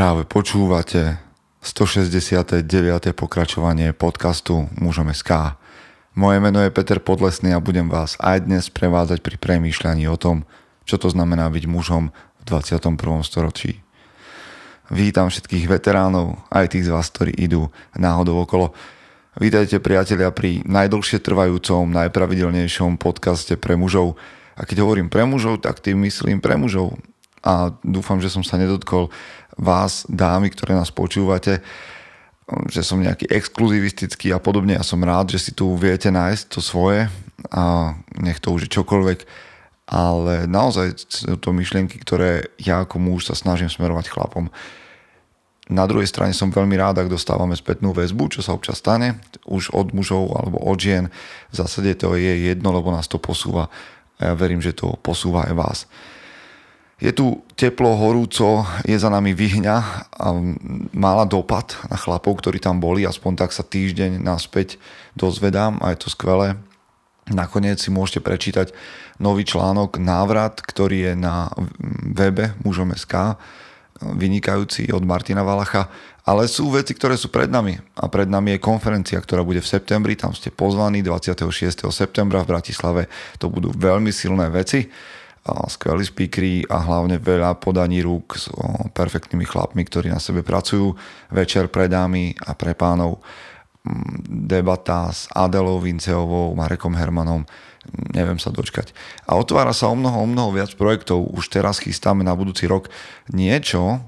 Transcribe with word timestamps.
Práve 0.00 0.24
počúvate 0.24 1.20
169. 1.60 2.64
pokračovanie 3.12 3.92
podcastu 3.92 4.64
Mužom 4.80 5.12
SK. 5.12 5.60
Moje 6.16 6.40
meno 6.40 6.56
je 6.64 6.72
Peter 6.72 6.96
Podlesný 6.96 7.52
a 7.52 7.60
budem 7.60 7.84
vás 7.84 8.16
aj 8.16 8.48
dnes 8.48 8.72
prevádzať 8.72 9.20
pri 9.20 9.36
premýšľaní 9.36 10.08
o 10.08 10.16
tom, 10.16 10.48
čo 10.88 10.96
to 10.96 11.12
znamená 11.12 11.52
byť 11.52 11.64
mužom 11.68 12.16
v 12.16 12.42
21. 12.48 12.96
storočí. 13.28 13.84
Vítam 14.88 15.28
všetkých 15.28 15.68
veteránov, 15.68 16.48
aj 16.48 16.72
tých 16.72 16.88
z 16.88 16.96
vás, 16.96 17.12
ktorí 17.12 17.36
idú 17.36 17.68
náhodou 17.92 18.40
okolo. 18.40 18.72
Vítajte 19.36 19.84
priatelia 19.84 20.32
pri 20.32 20.64
najdlhšie 20.64 21.20
trvajúcom, 21.20 21.92
najpravidelnejšom 21.92 22.96
podcaste 22.96 23.52
pre 23.60 23.76
mužov. 23.76 24.16
A 24.56 24.64
keď 24.64 24.80
hovorím 24.80 25.12
pre 25.12 25.28
mužov, 25.28 25.60
tak 25.60 25.84
tým 25.84 26.00
myslím 26.08 26.40
pre 26.40 26.56
mužov. 26.56 26.96
A 27.40 27.72
dúfam, 27.80 28.20
že 28.20 28.28
som 28.28 28.44
sa 28.44 28.60
nedotkol 28.60 29.08
vás, 29.60 30.08
dámy, 30.08 30.48
ktoré 30.48 30.72
nás 30.72 30.88
počúvate, 30.88 31.60
že 32.72 32.82
som 32.82 32.98
nejaký 32.98 33.28
exkluzivistický 33.30 34.32
a 34.32 34.40
podobne. 34.42 34.74
Ja 34.74 34.82
som 34.82 35.04
rád, 35.04 35.36
že 35.36 35.38
si 35.38 35.52
tu 35.52 35.70
viete 35.76 36.08
nájsť 36.10 36.44
to 36.50 36.58
svoje 36.64 37.06
a 37.52 37.94
nech 38.18 38.40
to 38.42 38.50
už 38.50 38.66
je 38.66 38.74
čokoľvek. 38.74 39.20
Ale 39.90 40.46
naozaj 40.46 40.86
sú 41.10 41.34
to 41.38 41.50
myšlienky, 41.50 41.98
ktoré 41.98 42.50
ja 42.62 42.82
ako 42.86 43.02
muž 43.02 43.26
sa 43.30 43.34
snažím 43.34 43.70
smerovať 43.70 44.10
chlapom. 44.10 44.50
Na 45.70 45.86
druhej 45.86 46.10
strane 46.10 46.34
som 46.34 46.50
veľmi 46.50 46.74
rád, 46.74 46.98
ak 46.98 47.10
dostávame 47.10 47.54
spätnú 47.54 47.94
väzbu, 47.94 48.34
čo 48.34 48.40
sa 48.42 48.54
občas 48.54 48.82
stane, 48.82 49.22
už 49.46 49.70
od 49.70 49.94
mužov 49.94 50.34
alebo 50.34 50.58
od 50.58 50.78
žien. 50.78 51.06
V 51.50 51.54
zásade 51.54 51.94
to 51.94 52.18
je 52.18 52.50
jedno, 52.50 52.74
lebo 52.74 52.90
nás 52.90 53.06
to 53.06 53.22
posúva. 53.22 53.70
A 54.18 54.30
ja 54.30 54.34
verím, 54.34 54.58
že 54.58 54.74
to 54.74 54.98
posúva 54.98 55.46
aj 55.46 55.54
vás. 55.54 55.78
Je 57.00 57.16
tu 57.16 57.40
teplo, 57.56 57.96
horúco, 57.96 58.68
je 58.84 58.92
za 58.92 59.08
nami 59.08 59.32
vyhňa 59.32 59.76
a 60.20 60.26
mala 60.92 61.24
dopad 61.24 61.72
na 61.88 61.96
chlapov, 61.96 62.44
ktorí 62.44 62.60
tam 62.60 62.76
boli, 62.76 63.08
aspoň 63.08 63.40
tak 63.40 63.56
sa 63.56 63.64
týždeň 63.64 64.20
naspäť 64.20 64.76
dozvedám 65.16 65.80
a 65.80 65.96
je 65.96 66.04
to 66.04 66.12
skvelé. 66.12 66.60
Nakoniec 67.32 67.80
si 67.80 67.88
môžete 67.88 68.20
prečítať 68.20 68.76
nový 69.16 69.48
článok 69.48 69.96
Návrat, 69.96 70.60
ktorý 70.60 71.08
je 71.08 71.14
na 71.16 71.48
webe 72.04 72.52
mužom.sk, 72.68 73.40
vynikajúci 74.00 74.92
od 74.92 75.00
Martina 75.00 75.40
Valacha, 75.40 75.88
ale 76.28 76.52
sú 76.52 76.68
veci, 76.68 76.92
ktoré 76.92 77.16
sú 77.16 77.32
pred 77.32 77.48
nami. 77.48 77.80
A 77.96 78.12
pred 78.12 78.28
nami 78.28 78.56
je 78.56 78.60
konferencia, 78.60 79.16
ktorá 79.16 79.40
bude 79.40 79.64
v 79.64 79.72
septembri, 79.72 80.20
tam 80.20 80.36
ste 80.36 80.52
pozvaní 80.52 81.00
26. 81.00 81.48
septembra 81.88 82.44
v 82.44 82.50
Bratislave, 82.52 83.02
to 83.40 83.48
budú 83.48 83.72
veľmi 83.72 84.12
silné 84.12 84.52
veci 84.52 84.84
skvelí 85.44 86.04
speakery 86.04 86.68
a 86.68 86.84
hlavne 86.84 87.16
veľa 87.16 87.56
podaní 87.56 88.04
rúk 88.04 88.36
s 88.36 88.52
perfektnými 88.92 89.48
chlapmi, 89.48 89.82
ktorí 89.88 90.12
na 90.12 90.20
sebe 90.20 90.44
pracujú. 90.44 90.92
Večer 91.32 91.72
pre 91.72 91.88
dámy 91.88 92.36
a 92.44 92.52
pre 92.52 92.76
pánov 92.76 93.24
mm, 93.84 94.28
debata 94.46 95.08
s 95.08 95.32
Adelou 95.32 95.80
Vinceovou, 95.80 96.52
Marekom 96.52 96.92
Hermanom, 96.92 97.48
neviem 98.12 98.36
sa 98.36 98.52
dočkať. 98.52 98.92
A 99.24 99.40
otvára 99.40 99.72
sa 99.72 99.88
o 99.88 99.96
mnoho, 99.96 100.20
o 100.20 100.28
mnoho 100.28 100.52
viac 100.52 100.76
projektov. 100.76 101.32
Už 101.32 101.48
teraz 101.48 101.80
chystáme 101.80 102.20
na 102.20 102.36
budúci 102.36 102.68
rok 102.68 102.92
niečo, 103.32 104.04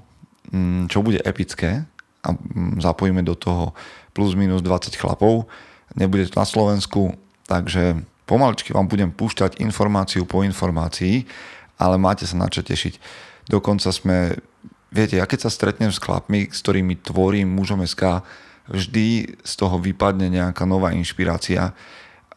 mm, 0.53 0.93
čo 0.93 1.01
bude 1.01 1.17
epické 1.25 1.89
a 2.21 2.29
mm, 2.37 2.77
zapojíme 2.77 3.25
do 3.25 3.33
toho 3.33 3.73
plus 4.13 4.37
minus 4.37 4.61
20 4.61 4.93
chlapov. 5.01 5.49
Nebude 5.97 6.29
to 6.29 6.37
na 6.37 6.45
Slovensku, 6.45 7.17
takže 7.49 8.05
Pomaličky 8.23 8.71
vám 8.71 8.87
budem 8.87 9.11
púšťať 9.11 9.59
informáciu 9.59 10.23
po 10.23 10.41
informácii, 10.41 11.27
ale 11.79 11.95
máte 11.99 12.23
sa 12.23 12.39
na 12.39 12.47
čo 12.47 12.63
tešiť. 12.63 12.97
Dokonca 13.51 13.91
sme, 13.91 14.39
viete, 14.89 15.19
ja 15.19 15.27
keď 15.27 15.47
sa 15.47 15.51
stretnem 15.51 15.91
s 15.91 15.99
chlapmi, 15.99 16.47
s 16.47 16.63
ktorými 16.63 17.03
tvorím 17.03 17.51
mužom 17.51 17.83
SK, 17.83 18.23
vždy 18.71 19.35
z 19.43 19.53
toho 19.59 19.75
vypadne 19.75 20.31
nejaká 20.31 20.63
nová 20.63 20.95
inšpirácia, 20.95 21.75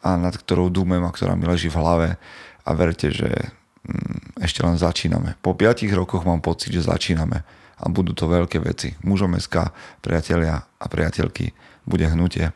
a 0.07 0.15
nad 0.15 0.35
ktorou 0.35 0.69
dúmem 0.69 1.01
a 1.01 1.11
ktorá 1.11 1.33
mi 1.33 1.49
leží 1.49 1.67
v 1.67 1.79
hlave 1.83 2.09
a 2.63 2.69
verte, 2.71 3.09
že 3.09 3.27
mm, 3.83 4.39
ešte 4.43 4.61
len 4.61 4.77
začíname. 4.77 5.35
Po 5.41 5.57
5 5.57 5.83
rokoch 5.91 6.23
mám 6.23 6.39
pocit, 6.39 6.71
že 6.71 6.85
začíname 6.85 7.41
a 7.77 7.83
budú 7.89 8.13
to 8.13 8.29
veľké 8.29 8.61
veci. 8.61 8.93
Mužom 9.05 9.37
SK, 9.37 9.69
priatelia 10.01 10.63
a 10.63 10.85
priateľky, 10.87 11.53
bude 11.85 12.05
hnutie. 12.07 12.53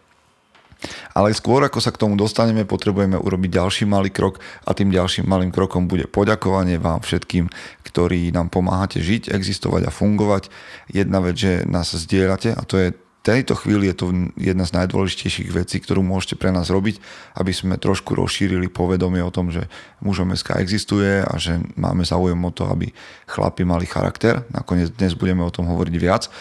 Ale 1.13 1.35
skôr 1.35 1.61
ako 1.61 1.79
sa 1.79 1.93
k 1.93 2.01
tomu 2.01 2.17
dostaneme, 2.17 2.65
potrebujeme 2.65 3.19
urobiť 3.19 3.49
ďalší 3.61 3.83
malý 3.85 4.09
krok 4.09 4.41
a 4.65 4.73
tým 4.73 4.89
ďalším 4.89 5.29
malým 5.29 5.53
krokom 5.53 5.85
bude 5.85 6.09
poďakovanie 6.09 6.81
vám 6.81 7.05
všetkým, 7.05 7.49
ktorí 7.85 8.33
nám 8.33 8.49
pomáhate 8.49 9.03
žiť, 9.03 9.29
existovať 9.29 9.87
a 9.87 9.91
fungovať. 9.91 10.49
Jedna 10.89 11.21
vec, 11.21 11.37
že 11.37 11.67
nás 11.69 11.93
zdieľate 11.93 12.57
a 12.57 12.61
to 12.65 12.75
je 12.79 12.87
tejto 13.21 13.53
chvíli 13.53 13.85
je 13.93 13.95
to 14.01 14.05
jedna 14.33 14.65
z 14.65 14.73
najdôležitejších 14.81 15.53
vecí, 15.53 15.77
ktorú 15.77 16.01
môžete 16.01 16.41
pre 16.41 16.49
nás 16.49 16.73
robiť, 16.73 16.97
aby 17.37 17.53
sme 17.53 17.77
trošku 17.77 18.17
rozšírili 18.17 18.65
povedomie 18.73 19.21
o 19.21 19.33
tom, 19.33 19.53
že 19.53 19.69
mužom 20.01 20.33
SK 20.33 20.57
existuje 20.57 21.21
a 21.21 21.33
že 21.37 21.61
máme 21.77 22.01
záujem 22.01 22.41
o 22.41 22.51
to, 22.51 22.65
aby 22.65 22.89
chlapi 23.29 23.61
mali 23.61 23.85
charakter. 23.85 24.41
Nakoniec 24.49 24.97
dnes 24.97 25.13
budeme 25.13 25.45
o 25.45 25.53
tom 25.53 25.69
hovoriť 25.69 25.95
viac. 26.01 26.33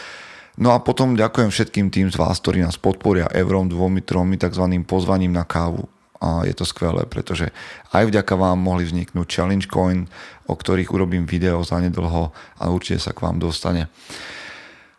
No 0.60 0.76
a 0.76 0.78
potom 0.84 1.16
ďakujem 1.16 1.48
všetkým 1.48 1.88
tým 1.88 2.12
z 2.12 2.20
vás, 2.20 2.36
ktorí 2.36 2.60
nás 2.60 2.76
podporia 2.76 3.32
eurom, 3.32 3.64
dvomi, 3.64 4.04
tromi, 4.04 4.36
tzv. 4.36 4.60
pozvaním 4.84 5.32
na 5.32 5.48
kávu. 5.48 5.88
A 6.20 6.44
je 6.44 6.52
to 6.52 6.68
skvelé, 6.68 7.08
pretože 7.08 7.48
aj 7.96 8.04
vďaka 8.12 8.36
vám 8.36 8.60
mohli 8.60 8.84
vzniknúť 8.84 9.24
Challenge 9.24 9.64
Coin, 9.64 10.04
o 10.44 10.52
ktorých 10.52 10.92
urobím 10.92 11.24
video 11.24 11.64
zanedlho 11.64 12.36
a 12.60 12.64
určite 12.68 13.00
sa 13.00 13.16
k 13.16 13.24
vám 13.24 13.40
dostane. 13.40 13.88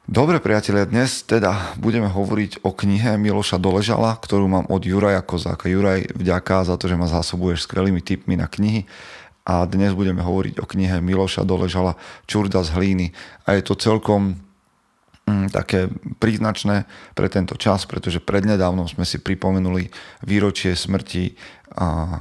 Dobre 0.09 0.41
priatelia, 0.41 0.89
dnes 0.89 1.21
teda 1.21 1.77
budeme 1.77 2.09
hovoriť 2.09 2.65
o 2.65 2.73
knihe 2.73 3.21
Miloša 3.21 3.61
Doležala, 3.61 4.17
ktorú 4.17 4.49
mám 4.49 4.65
od 4.65 4.81
Juraja 4.81 5.21
Kozáka. 5.21 5.69
Juraj, 5.69 6.09
vďaka 6.17 6.65
za 6.65 6.75
to, 6.81 6.89
že 6.89 6.97
ma 6.97 7.05
zásobuješ 7.05 7.69
skvelými 7.69 8.01
tipmi 8.01 8.33
na 8.33 8.49
knihy 8.49 8.89
a 9.45 9.69
dnes 9.69 9.93
budeme 9.93 10.25
hovoriť 10.25 10.57
o 10.57 10.65
knihe 10.65 11.05
Miloša 11.05 11.45
Doležala 11.45 12.01
Čurda 12.25 12.65
z 12.65 12.73
hlíny 12.73 13.07
a 13.45 13.53
je 13.53 13.61
to 13.61 13.77
celkom 13.77 14.41
také 15.51 15.91
príznačné 16.17 16.85
pre 17.13 17.27
tento 17.27 17.55
čas, 17.59 17.85
pretože 17.85 18.23
prednedávnom 18.23 18.87
sme 18.87 19.05
si 19.05 19.19
pripomenuli 19.19 19.91
výročie 20.25 20.73
smrti 20.77 21.35
a 21.75 22.19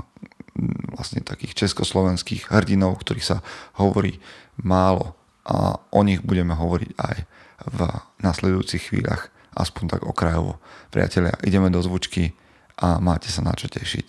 mm, 0.57 0.97
vlastne 0.97 1.21
takých 1.23 1.67
československých 1.67 2.51
hrdinov, 2.51 3.01
ktorých 3.01 3.27
sa 3.27 3.39
hovorí 3.79 4.19
málo 4.61 5.17
a 5.47 5.81
o 5.91 6.01
nich 6.05 6.21
budeme 6.23 6.55
hovoriť 6.55 6.91
aj 6.97 7.17
v 7.61 7.79
nasledujúcich 8.23 8.93
chvíľach, 8.93 9.29
aspoň 9.57 9.99
tak 9.99 10.03
okrajovo. 10.07 10.63
Priatelia, 10.89 11.37
ideme 11.45 11.69
do 11.69 11.83
zvučky 11.83 12.33
a 12.81 13.03
máte 13.03 13.29
sa 13.29 13.45
na 13.45 13.53
čo 13.53 13.69
tešiť. 13.69 14.07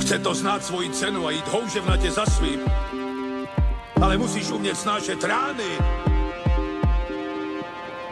Chce 0.00 0.16
to 0.22 0.32
znáť 0.36 0.60
svoji 0.62 0.88
cenu 0.92 1.26
a 1.26 1.30
ísť 1.34 1.48
houževnate 1.50 2.08
za 2.12 2.24
svým, 2.28 2.60
ale 4.00 4.20
musíš 4.20 4.52
umieť 4.52 4.76
snášať 4.76 5.18
rány 5.24 6.09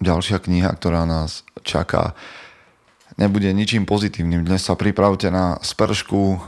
Ďalšia 0.00 0.40
kniha, 0.40 0.72
ktorá 0.74 1.04
nás 1.04 1.44
čaká, 1.60 2.16
nebude 3.20 3.52
ničím 3.52 3.84
pozitívnym. 3.84 4.48
Dnes 4.48 4.64
sa 4.64 4.74
pripravte 4.74 5.28
na 5.28 5.60
spršku 5.60 6.40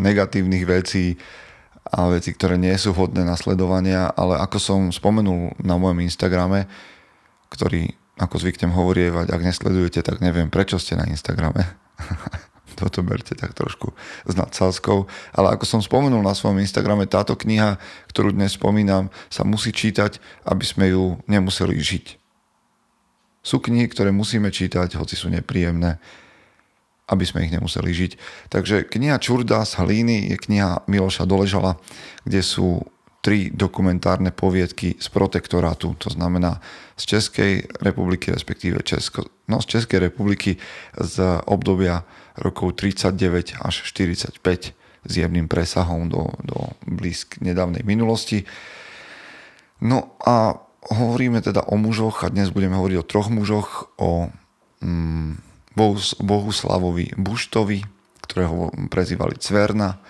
negatívnych 0.00 0.64
vecí 0.64 1.20
a 1.86 2.10
veci, 2.10 2.34
ktoré 2.34 2.58
nie 2.58 2.74
sú 2.74 2.96
hodné 2.96 3.22
nasledovania, 3.22 4.10
ale 4.16 4.40
ako 4.40 4.58
som 4.58 4.80
spomenul 4.90 5.54
na 5.62 5.78
mojom 5.78 6.02
Instagrame, 6.02 6.66
ktorý, 7.52 7.94
ako 8.18 8.42
zvyknem 8.42 8.74
hovorievať, 8.74 9.30
ak 9.30 9.46
nesledujete, 9.46 10.00
tak 10.02 10.18
neviem, 10.18 10.50
prečo 10.50 10.80
ste 10.80 10.98
na 10.98 11.06
Instagrame. 11.06 11.62
Toto 12.80 13.00
berte 13.00 13.32
tak 13.32 13.56
trošku 13.56 13.96
s 14.28 14.34
nadsázkou. 14.36 15.08
Ale 15.32 15.48
ako 15.56 15.64
som 15.64 15.80
spomenul 15.80 16.20
na 16.20 16.36
svojom 16.36 16.60
Instagrame, 16.60 17.08
táto 17.08 17.32
kniha, 17.32 17.80
ktorú 18.12 18.36
dnes 18.36 18.58
spomínam, 18.58 19.08
sa 19.32 19.48
musí 19.48 19.72
čítať, 19.72 20.20
aby 20.44 20.64
sme 20.66 20.92
ju 20.92 21.16
nemuseli 21.24 21.72
žiť 21.78 22.25
sú 23.46 23.62
knihy, 23.62 23.86
ktoré 23.86 24.10
musíme 24.10 24.50
čítať, 24.50 24.98
hoci 24.98 25.14
sú 25.14 25.30
nepríjemné, 25.30 26.02
aby 27.06 27.22
sme 27.22 27.46
ich 27.46 27.54
nemuseli 27.54 27.94
žiť. 27.94 28.12
Takže 28.50 28.90
kniha 28.90 29.22
Čurda 29.22 29.62
z 29.62 29.78
Hlíny 29.78 30.34
je 30.34 30.36
kniha 30.42 30.82
Miloša 30.90 31.22
Doležala, 31.30 31.78
kde 32.26 32.42
sú 32.42 32.82
tri 33.22 33.50
dokumentárne 33.54 34.34
poviedky 34.34 34.98
z 34.98 35.06
protektorátu, 35.10 35.94
to 35.98 36.10
znamená 36.10 36.58
z 36.98 37.18
Českej 37.18 37.66
republiky, 37.82 38.34
respektíve 38.34 38.82
Česko, 38.82 39.26
no 39.50 39.62
z 39.62 39.78
Českej 39.78 40.10
republiky 40.10 40.58
z 40.94 41.42
obdobia 41.46 42.02
rokov 42.38 42.78
39 42.82 43.62
až 43.62 43.74
45 43.94 44.42
s 45.06 45.12
jemným 45.14 45.46
presahom 45.46 46.10
do, 46.10 46.34
do 46.42 46.74
blízk 46.86 47.38
nedávnej 47.42 47.86
minulosti. 47.86 48.42
No 49.82 50.18
a 50.22 50.65
hovoríme 50.90 51.42
teda 51.42 51.66
o 51.66 51.74
mužoch 51.74 52.22
a 52.22 52.32
dnes 52.32 52.54
budeme 52.54 52.78
hovoriť 52.78 52.96
o 53.02 53.08
troch 53.08 53.28
mužoch, 53.28 53.90
o 53.98 54.30
mm, 54.82 55.42
Bohuslavovi 56.22 57.12
Buštovi, 57.20 57.84
ktorého 58.24 58.72
prezývali 58.88 59.36
Cverna, 59.36 60.00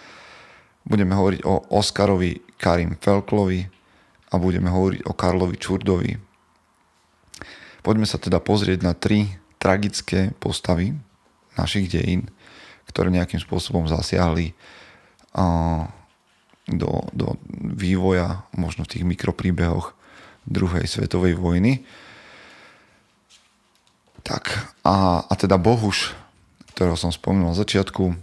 budeme 0.87 1.19
hovoriť 1.19 1.41
o 1.43 1.75
Oskarovi 1.75 2.55
Karim 2.55 2.95
Felklovi 2.95 3.67
a 4.31 4.35
budeme 4.39 4.71
hovoriť 4.71 5.11
o 5.11 5.13
Karlovi 5.17 5.57
Čurdovi. 5.59 6.13
Poďme 7.83 8.07
sa 8.07 8.23
teda 8.23 8.39
pozrieť 8.39 8.87
na 8.87 8.95
tri 8.95 9.27
tragické 9.59 10.31
postavy 10.39 10.95
našich 11.59 11.91
dejín, 11.91 12.31
ktoré 12.87 13.11
nejakým 13.11 13.43
spôsobom 13.43 13.91
zasiahli 13.91 14.55
do, 16.71 16.91
do 17.11 17.27
vývoja 17.75 18.47
možno 18.55 18.87
v 18.87 18.91
tých 18.95 19.05
mikropríbehoch 19.07 19.96
druhej 20.47 20.87
svetovej 20.87 21.35
vojny. 21.35 21.83
Tak 24.23 24.75
a, 24.83 25.23
a 25.23 25.33
teda 25.39 25.59
Bohuš, 25.59 26.15
ktorého 26.75 26.99
som 26.99 27.15
spomínal 27.15 27.55
na 27.55 27.59
začiatku, 27.59 28.15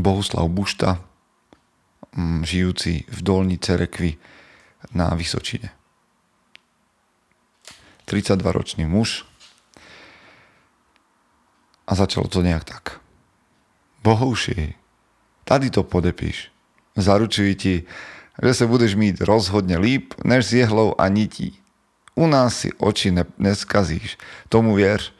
Bohuslav 0.00 0.48
Bušta, 0.48 1.00
mm, 2.16 2.44
žijúci 2.44 3.04
v 3.08 3.18
dolní 3.20 3.60
Cerekvi 3.60 4.16
na 4.96 5.12
Vysočine. 5.12 5.72
32-ročný 8.08 8.84
muž 8.88 9.24
a 11.86 11.92
začalo 11.94 12.28
to 12.28 12.42
nejak 12.42 12.64
tak. 12.64 12.84
Bohuši, 14.02 14.74
tady 15.44 15.70
to 15.70 15.82
podepíš. 15.82 16.52
Zaručuji 16.96 17.54
ti, 17.54 17.74
že 18.40 18.52
sa 18.54 18.64
budeš 18.64 18.96
mít 18.96 19.20
rozhodne 19.20 19.76
líp, 19.76 20.14
než 20.24 20.46
s 20.46 20.52
jehlou 20.64 20.96
a 20.96 21.08
nití. 21.08 21.58
U 22.14 22.26
nás 22.26 22.64
si 22.64 22.72
oči 22.80 23.10
ne- 23.10 23.28
neskazíš. 23.38 24.16
Tomu 24.48 24.74
věř. 24.74 25.12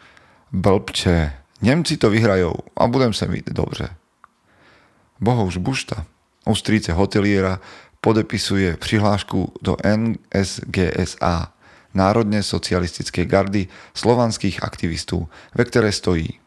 Blbče. 0.52 1.32
Nemci 1.62 1.96
to 1.96 2.10
vyhrajou 2.10 2.54
a 2.76 2.86
budem 2.86 3.12
sa 3.12 3.26
mít 3.26 3.48
dobře. 3.50 3.88
Bohuž 5.20 5.56
Bušta, 5.56 6.04
ústríce 6.44 6.92
hoteliera, 6.92 7.60
podepisuje 8.00 8.76
přihlášku 8.76 9.52
do 9.62 9.76
NSGSA, 9.86 11.52
Národne 11.94 12.42
socialistickej 12.42 13.26
gardy 13.26 13.68
slovanských 13.94 14.64
aktivistů, 14.64 15.28
ve 15.54 15.64
které 15.64 15.92
stojí 15.92 16.41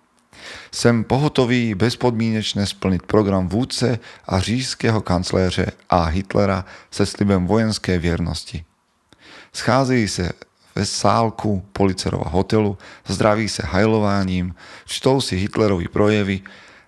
Jsem 0.72 1.04
pohotový 1.04 1.76
bezpodmínečne 1.76 2.66
splniť 2.66 3.02
program 3.02 3.48
vůdce 3.48 4.00
a 4.28 4.40
řížského 4.40 5.02
kancléře 5.02 5.72
a 5.90 6.04
Hitlera 6.04 6.66
se 6.92 7.06
slibem 7.06 7.48
vojenské 7.48 8.00
věrnosti. 8.00 8.66
Scházejí 9.54 10.08
se 10.08 10.32
ve 10.76 10.86
sálku 10.86 11.66
Policerova 11.74 12.30
hotelu, 12.30 12.78
zdraví 13.08 13.50
se 13.50 13.64
hajlováním, 13.66 14.56
čtou 14.86 15.22
si 15.22 15.36
Hitlerovi 15.36 15.88
projevy, 15.88 16.42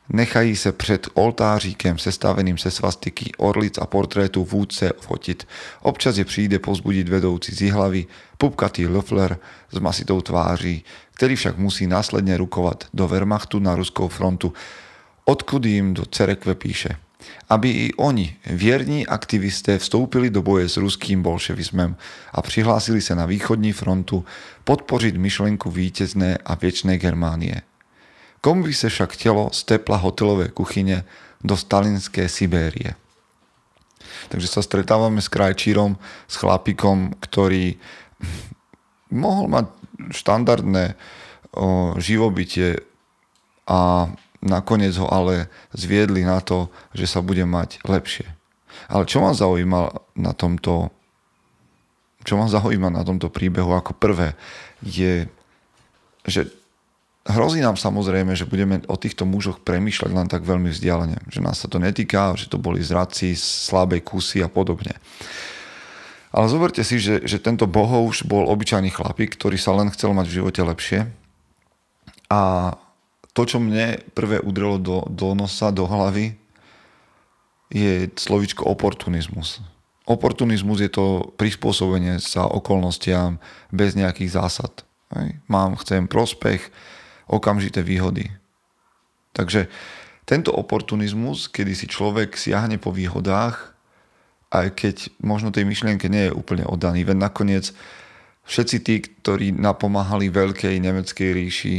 nechají 0.09 0.56
se 0.56 0.71
před 0.71 1.07
oltáříkem 1.13 1.98
sestaveným 1.98 2.57
se 2.57 2.71
svastiky 2.71 3.31
orlic 3.38 3.77
a 3.77 3.86
portrétu 3.86 4.45
vůdce 4.45 4.94
fotit. 5.00 5.48
Občas 5.81 6.18
je 6.18 6.25
přijde 6.25 6.59
pozbudiť 6.59 7.09
vedoucí 7.09 7.56
z 7.56 7.71
hlavy, 7.71 8.06
pupkatý 8.38 8.88
Löffler 8.88 9.38
s 9.71 9.80
masitou 9.80 10.21
tváří, 10.21 10.83
ktorý 11.18 11.36
však 11.36 11.57
musí 11.57 11.89
následne 11.89 12.38
rukovať 12.38 12.94
do 12.94 13.09
Wehrmachtu 13.09 13.59
na 13.59 13.75
ruskou 13.75 14.07
frontu, 14.07 14.54
odkud 15.25 15.65
im 15.65 15.98
do 15.98 16.06
Cerekve 16.06 16.56
píše 16.56 17.01
aby 17.50 17.69
i 17.69 17.94
oni, 17.98 18.36
vierní 18.45 19.07
aktivisté, 19.07 19.77
vstoupili 19.77 20.30
do 20.30 20.42
boje 20.42 20.69
s 20.69 20.77
ruským 20.77 21.24
bolševizmem 21.24 21.95
a 22.33 22.39
přihlásili 22.42 23.01
sa 23.01 23.15
na 23.15 23.25
východní 23.25 23.74
frontu 23.74 24.25
podpořiť 24.63 25.15
myšlenku 25.18 25.71
vítězné 25.71 26.38
a 26.45 26.56
věčné 26.56 26.98
Germánie. 26.98 27.62
Komu 28.42 28.66
by 28.66 28.74
sa 28.74 28.88
však 28.88 29.18
telo 29.18 29.50
z 29.50 29.66
tepla 29.66 29.98
hotelové 29.98 30.54
kuchyne 30.54 31.04
do 31.42 31.57
stalinské 31.57 32.30
Sibérie? 32.30 32.95
Takže 34.28 34.48
sa 34.48 34.62
stretávame 34.66 35.22
s 35.22 35.30
krajčírom, 35.31 35.98
s 36.28 36.36
chlapikom, 36.39 37.18
ktorý 37.22 37.78
mohol 39.13 39.45
mať 39.48 39.66
štandardné 40.13 40.94
o, 41.54 41.95
živobytie 41.98 42.81
a 43.68 44.12
nakoniec 44.44 44.95
ho 45.01 45.07
ale 45.10 45.50
zviedli 45.74 46.24
na 46.24 46.40
to, 46.44 46.69
že 46.94 47.10
sa 47.10 47.19
bude 47.25 47.44
mať 47.44 47.81
lepšie. 47.83 48.28
Ale 48.88 49.10
čo 49.10 49.24
ma 49.24 49.33
zaujíma 49.33 50.13
na 50.19 50.31
tomto 50.38 50.94
čo 52.28 52.36
ma 52.36 52.51
zaujíma 52.51 52.92
na 52.92 53.07
tomto 53.07 53.31
príbehu 53.31 53.72
ako 53.72 53.95
prvé 53.95 54.36
je, 54.83 55.31
že 56.28 56.51
hrozí 57.28 57.60
nám 57.60 57.76
samozrejme, 57.76 58.34
že 58.34 58.48
budeme 58.48 58.80
o 58.88 58.96
týchto 58.96 59.28
mužoch 59.28 59.60
premýšľať 59.62 60.12
len 60.16 60.28
tak 60.32 60.48
veľmi 60.48 60.72
vzdialene. 60.72 61.20
Že 61.28 61.40
nás 61.44 61.60
sa 61.60 61.68
to 61.68 61.78
netýka, 61.78 62.34
že 62.40 62.48
to 62.48 62.58
boli 62.58 62.80
zradci, 62.80 63.36
slabé 63.36 64.00
kusy 64.00 64.40
a 64.42 64.50
podobne. 64.50 64.96
Ale 66.32 66.52
zoberte 66.52 66.84
si, 66.84 67.00
že, 67.00 67.24
že 67.24 67.40
tento 67.40 67.68
bohouš 67.68 68.28
bol 68.28 68.48
obyčajný 68.52 68.92
chlapík, 68.92 69.36
ktorý 69.36 69.56
sa 69.56 69.76
len 69.76 69.92
chcel 69.92 70.12
mať 70.12 70.26
v 70.28 70.36
živote 70.44 70.62
lepšie. 70.64 71.00
A 72.28 72.74
to, 73.32 73.42
čo 73.48 73.62
mne 73.62 74.02
prvé 74.12 74.42
udrelo 74.44 74.82
do, 74.82 75.06
do 75.08 75.32
nosa, 75.38 75.72
do 75.72 75.88
hlavy, 75.88 76.36
je 77.68 78.08
slovičko 78.16 78.64
oportunizmus. 78.64 79.60
Oportunizmus 80.08 80.80
je 80.80 80.92
to 80.92 81.36
prispôsobenie 81.36 82.24
sa 82.24 82.48
okolnostiam 82.48 83.44
bez 83.76 83.92
nejakých 83.96 84.40
zásad. 84.40 84.72
Mám, 85.52 85.80
chcem 85.84 86.08
prospech, 86.08 86.72
okamžité 87.28 87.84
výhody. 87.84 88.32
Takže 89.36 89.70
tento 90.28 90.52
oportunizmus, 90.52 91.48
kedy 91.48 91.74
si 91.78 91.86
človek 91.88 92.36
siahne 92.36 92.82
po 92.82 92.92
výhodách 92.92 93.78
aj 94.52 94.68
keď 94.80 94.96
možno 95.20 95.52
tej 95.52 95.68
myšlienke 95.68 96.08
nie 96.08 96.32
je 96.32 96.36
úplne 96.36 96.64
oddaný. 96.64 97.04
Veď 97.04 97.18
nakoniec 97.20 97.66
všetci 98.48 98.78
tí, 98.80 98.96
ktorí 99.04 99.52
napomáhali 99.52 100.32
veľkej 100.32 100.80
nemeckej 100.80 101.30
ríši, 101.36 101.78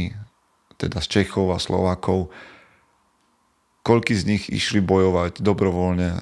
teda 0.77 1.01
z 1.01 1.07
Čechov 1.09 1.49
a 1.49 1.57
Slovákov, 1.57 2.29
koľky 3.81 4.13
z 4.13 4.23
nich 4.29 4.43
išli 4.53 4.85
bojovať 4.85 5.41
dobrovoľne 5.41 6.21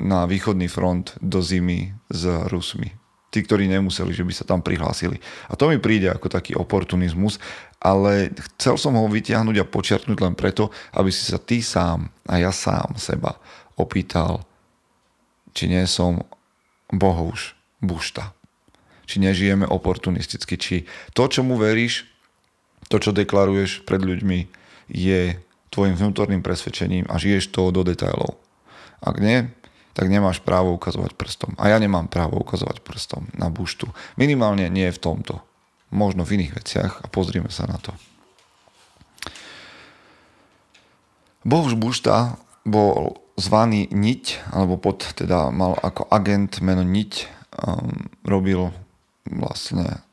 na 0.00 0.20
východný 0.24 0.70
front 0.70 1.18
do 1.18 1.42
zimy 1.42 1.92
s 2.08 2.22
Rusmi. 2.48 2.99
Tí, 3.30 3.46
ktorí 3.46 3.70
nemuseli, 3.70 4.10
že 4.10 4.26
by 4.26 4.32
sa 4.34 4.42
tam 4.42 4.58
prihlásili. 4.58 5.22
A 5.46 5.54
to 5.54 5.70
mi 5.70 5.78
príde 5.78 6.10
ako 6.10 6.26
taký 6.26 6.58
oportunizmus, 6.58 7.38
ale 7.78 8.34
chcel 8.58 8.74
som 8.74 8.98
ho 8.98 9.06
vytiahnuť 9.06 9.56
a 9.62 9.70
počiarknúť 9.70 10.18
len 10.18 10.34
preto, 10.34 10.74
aby 10.98 11.14
si 11.14 11.30
sa 11.30 11.38
ty 11.38 11.62
sám 11.62 12.10
a 12.26 12.42
ja 12.42 12.50
sám 12.50 12.98
seba 12.98 13.38
opýtal, 13.78 14.42
či 15.54 15.70
nie 15.70 15.86
som 15.86 16.26
bohouš, 16.90 17.54
bušta. 17.78 18.34
Či 19.06 19.22
nežijeme 19.22 19.66
oportunisticky, 19.66 20.54
či 20.58 20.76
to, 21.14 21.30
čomu 21.30 21.54
veríš, 21.54 22.10
to, 22.90 22.98
čo 22.98 23.14
deklaruješ 23.14 23.86
pred 23.86 24.02
ľuďmi, 24.02 24.50
je 24.90 25.38
tvojim 25.70 25.94
vnútorným 25.94 26.42
presvedčením 26.42 27.06
a 27.06 27.14
žiješ 27.14 27.54
to 27.54 27.70
do 27.70 27.86
detailov. 27.86 28.34
Ak 29.00 29.22
nie, 29.22 29.48
tak 29.92 30.06
nemáš 30.06 30.38
právo 30.40 30.74
ukazovať 30.74 31.18
prstom. 31.18 31.52
A 31.58 31.72
ja 31.72 31.78
nemám 31.82 32.06
právo 32.06 32.38
ukazovať 32.38 32.80
prstom 32.80 33.26
na 33.34 33.50
buštu. 33.50 33.90
Minimálne 34.14 34.70
nie 34.70 34.86
v 34.86 35.02
tomto. 35.02 35.42
Možno 35.90 36.22
v 36.22 36.40
iných 36.40 36.54
veciach 36.54 36.92
a 37.02 37.06
pozrime 37.10 37.50
sa 37.50 37.66
na 37.66 37.78
to. 37.82 37.90
Bohuž 41.42 41.74
Bušta 41.74 42.36
bol 42.68 43.16
zvaný 43.40 43.88
Niť, 43.88 44.52
alebo 44.52 44.76
pod, 44.76 45.16
teda 45.16 45.48
mal 45.48 45.72
ako 45.80 46.06
agent 46.12 46.60
meno 46.60 46.84
Niť, 46.84 47.12
um, 47.56 48.12
robil 48.28 48.68
vlastne 49.24 50.04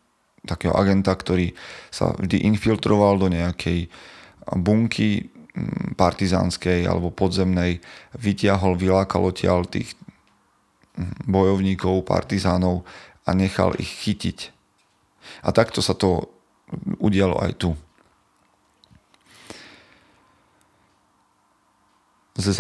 takého 0.48 0.72
agenta, 0.72 1.12
ktorý 1.12 1.52
sa 1.92 2.16
vždy 2.16 2.48
infiltroval 2.48 3.20
do 3.20 3.28
nejakej 3.28 3.92
bunky 4.56 5.28
partizánskej 5.98 6.86
alebo 6.86 7.10
podzemnej, 7.10 7.82
vytiahol, 8.14 8.78
vylákal 8.78 9.34
odtiaľ 9.34 9.66
tých 9.66 9.98
mm, 10.96 11.26
bojovníkov, 11.26 12.06
partizánov 12.06 12.86
a 13.26 13.34
nechal 13.34 13.74
ich 13.82 13.90
chytiť. 14.06 14.54
A 15.44 15.52
takto 15.52 15.84
sa 15.84 15.98
to 15.98 16.30
udialo 17.00 17.40
aj 17.42 17.52
tu. 17.60 17.70
Ze, 22.38 22.54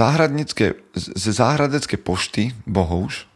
ze 0.97 1.31
záhradecké 1.31 1.95
pošty 2.01 2.57
Bohouš 2.65 3.29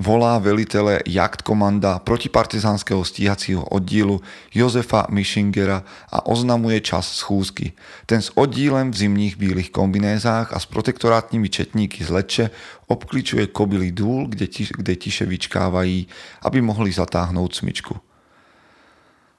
volá 0.00 0.38
velitele 0.38 1.00
jakt 1.06 1.42
komanda 1.42 1.98
protipartizánskeho 1.98 3.04
stíhacího 3.04 3.64
oddílu 3.64 4.20
Josefa 4.54 5.06
Mischingera 5.10 5.82
a 6.12 6.26
oznamuje 6.26 6.80
čas 6.80 7.12
schůzky. 7.12 7.72
Ten 8.06 8.22
s 8.22 8.36
oddílem 8.36 8.90
v 8.90 8.96
zimních 8.96 9.36
bílých 9.36 9.70
kombinézách 9.70 10.52
a 10.52 10.58
s 10.58 10.66
protektorátními 10.66 11.48
četníky 11.48 12.04
z 12.04 12.10
Leče 12.10 12.50
obkličuje 12.86 13.46
kobily 13.46 13.92
důl, 13.92 14.26
kde, 14.26 14.46
tiš, 14.46 14.72
kde 14.76 14.96
tiše 14.96 15.26
vyčkávají, 15.26 16.08
aby 16.42 16.60
mohli 16.60 16.92
zatáhnout 16.92 17.54
smyčku. 17.54 17.96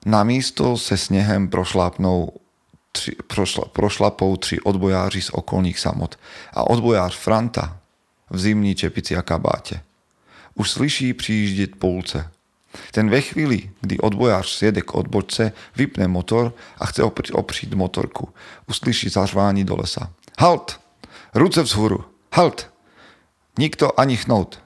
Na 0.05 0.23
místo 0.23 0.77
se 0.77 0.97
sněhem 0.97 1.47
prošlápnou 1.47 2.33
tři, 2.91 3.11
prošla, 3.27 3.65
prošlapou 3.65 4.37
tři 4.37 4.59
odbojáři 4.59 5.21
z 5.21 5.29
okolních 5.29 5.79
samot 5.79 6.19
a 6.53 6.69
odbojář 6.69 7.17
Franta 7.17 7.77
v 8.29 8.39
zimní 8.39 8.75
čepici 8.75 9.15
a 9.15 9.21
kabáte 9.21 9.86
už 10.57 10.71
slyší 10.71 11.13
přijíždět 11.13 11.75
půlce. 11.75 12.31
Ten 12.91 13.09
ve 13.09 13.21
chvíli, 13.21 13.69
kdy 13.81 13.97
odbojář 13.97 14.47
sjede 14.47 14.81
k 14.81 14.95
odbočce, 14.95 15.51
vypne 15.75 16.07
motor 16.07 16.53
a 16.77 16.85
chce 16.85 17.03
opřít 17.33 17.73
motorku. 17.73 18.29
Uslyší 18.67 19.09
zařvání 19.09 19.63
do 19.63 19.75
lesa. 19.75 20.13
Halt! 20.39 20.79
Ruce 21.35 21.61
vzhůru! 21.61 22.05
Halt! 22.33 22.71
Nikto 23.59 23.99
ani 23.99 24.17
chnout. 24.17 24.63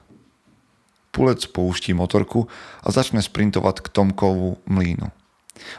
Pulec 1.10 1.46
pouští 1.46 1.94
motorku 1.94 2.48
a 2.82 2.90
začne 2.90 3.22
sprintovat 3.22 3.80
k 3.80 3.88
Tomkovu 3.88 4.56
mlínu. 4.66 5.06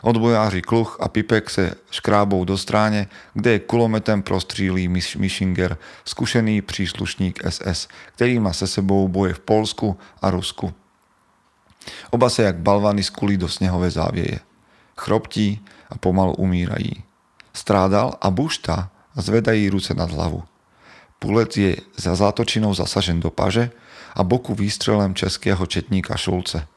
Odbojáři 0.01 0.61
Kluch 0.61 0.97
a 0.99 1.07
Pipek 1.07 1.49
se 1.49 1.75
škrábou 1.91 2.45
do 2.45 2.57
stráně, 2.57 3.07
kde 3.33 3.51
je 3.51 3.59
kulometem 3.59 4.21
prostřílí 4.21 4.87
Mishinger, 5.17 5.77
zkušený 6.05 6.61
příslušník 6.61 7.39
SS, 7.49 7.87
který 8.15 8.39
má 8.39 8.53
se 8.53 8.67
sebou 8.67 9.07
boje 9.07 9.33
v 9.33 9.39
Polsku 9.39 9.97
a 10.21 10.31
Rusku. 10.31 10.73
Oba 12.09 12.29
se 12.29 12.43
jak 12.43 12.55
balvany 12.55 13.03
skulí 13.03 13.37
do 13.37 13.49
sněhové 13.49 13.91
závěje. 13.91 14.39
Chroptí 14.97 15.65
a 15.89 15.97
pomalu 15.97 16.33
umírají. 16.33 17.03
Strádal 17.53 18.13
a 18.21 18.29
Bušta 18.29 18.89
zvedají 19.15 19.69
ruce 19.69 19.93
nad 19.93 20.11
hlavu. 20.11 20.43
Pulec 21.19 21.57
je 21.57 21.75
za 21.97 22.15
zátočinou 22.15 22.73
zasažen 22.73 23.19
do 23.19 23.31
paže 23.31 23.71
a 24.15 24.23
boku 24.23 24.55
výstřelem 24.55 25.15
českého 25.15 25.65
četníka 25.65 26.17
Šulce– 26.17 26.67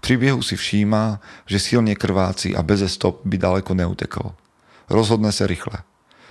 Příběhu 0.00 0.42
si 0.42 0.56
všímá, 0.56 1.20
že 1.46 1.58
silně 1.58 1.94
krvácí 1.94 2.56
a 2.56 2.62
bez 2.62 2.92
stop 2.92 3.20
by 3.24 3.38
daleko 3.38 3.74
neutekl. 3.74 4.34
Rozhodne 4.90 5.32
se 5.32 5.46
rychle. 5.46 5.78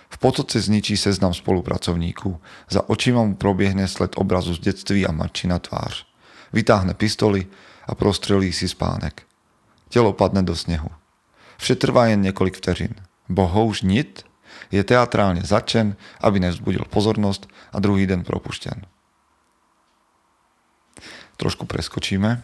V 0.10 0.18
potoce 0.18 0.62
zničí 0.62 0.98
seznam 0.98 1.34
spolupracovníků. 1.34 2.42
Za 2.70 2.90
očima 2.90 3.24
mu 3.24 3.36
proběhne 3.36 3.88
sled 3.88 4.12
obrazu 4.16 4.54
z 4.54 4.60
dětství 4.60 5.08
a 5.08 5.12
marčí 5.12 5.48
na 5.48 5.60
tvář. 5.60 6.08
Vytáhne 6.54 6.94
pistoli 6.94 7.48
a 7.88 7.96
prostřelí 7.96 8.54
si 8.54 8.70
spánek. 8.70 9.24
Tělo 9.90 10.14
padne 10.14 10.44
do 10.44 10.56
sněhu. 10.56 10.90
Vše 11.58 11.76
trvá 11.76 12.06
jen 12.06 12.22
několik 12.22 12.58
vteřin. 12.58 12.96
Bohouž 13.30 13.82
nit 13.82 14.26
je 14.72 14.84
teatrálně 14.84 15.42
začen, 15.42 15.96
aby 16.22 16.40
nevzbudil 16.40 16.86
pozornost 16.90 17.48
a 17.74 17.80
druhý 17.80 18.08
den 18.08 18.24
propuštěn. 18.24 18.82
Trošku 21.38 21.66
preskočíme. 21.66 22.44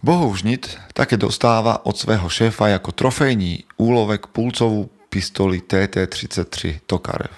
Bohoužnit 0.00 0.80
také 0.96 1.20
dostáva 1.20 1.84
od 1.84 1.92
svého 1.92 2.24
šéfa 2.24 2.72
ako 2.72 2.96
trofejní 2.96 3.68
úlovek 3.76 4.32
pulcovú 4.32 4.88
pistoli 5.12 5.60
TT-33 5.60 6.88
Tokarev. 6.88 7.36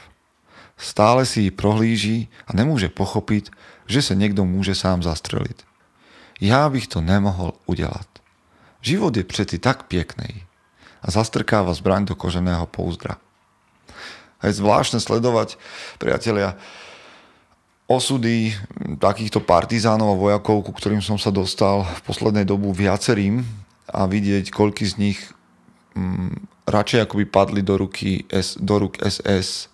Stále 0.79 1.27
si 1.27 1.47
ji 1.47 1.51
prohlíží 1.51 2.31
a 2.47 2.55
nemôže 2.55 2.87
pochopiť, 2.87 3.51
že 3.91 3.99
sa 3.99 4.15
niekto 4.15 4.47
môže 4.47 4.79
sám 4.79 5.03
zastreliť. 5.03 5.59
Ja 6.39 6.71
bych 6.71 6.87
to 6.87 7.03
nemohol 7.03 7.59
udelať. 7.67 8.07
Život 8.79 9.11
je 9.19 9.27
přeci 9.27 9.59
tak 9.59 9.91
pěkný 9.91 10.47
a 11.03 11.11
zastrkáva 11.11 11.75
zbraň 11.75 12.11
do 12.11 12.15
koženého 12.15 12.71
pouzdra. 12.71 13.19
A 14.39 14.51
je 14.51 14.59
zvláštne 14.59 15.03
sledovať, 15.03 15.59
priatelia, 15.99 16.55
osudy 17.93 18.57
takýchto 18.97 19.45
partizánov 19.45 20.17
a 20.17 20.21
vojakov, 20.21 20.65
ku 20.65 20.73
ktorým 20.73 21.05
som 21.05 21.21
sa 21.21 21.29
dostal 21.29 21.85
v 21.85 22.01
poslednej 22.09 22.49
dobu 22.49 22.73
viacerým 22.73 23.45
a 23.93 24.09
vidieť, 24.09 24.49
koľky 24.49 24.89
z 24.89 24.95
nich 24.97 25.19
mm, 25.93 26.65
radšej 26.65 27.05
akoby 27.05 27.25
padli 27.29 27.61
do, 27.61 27.77
ruky, 27.77 28.25
do 28.59 28.75
rúk 28.81 28.97
SS 29.05 29.69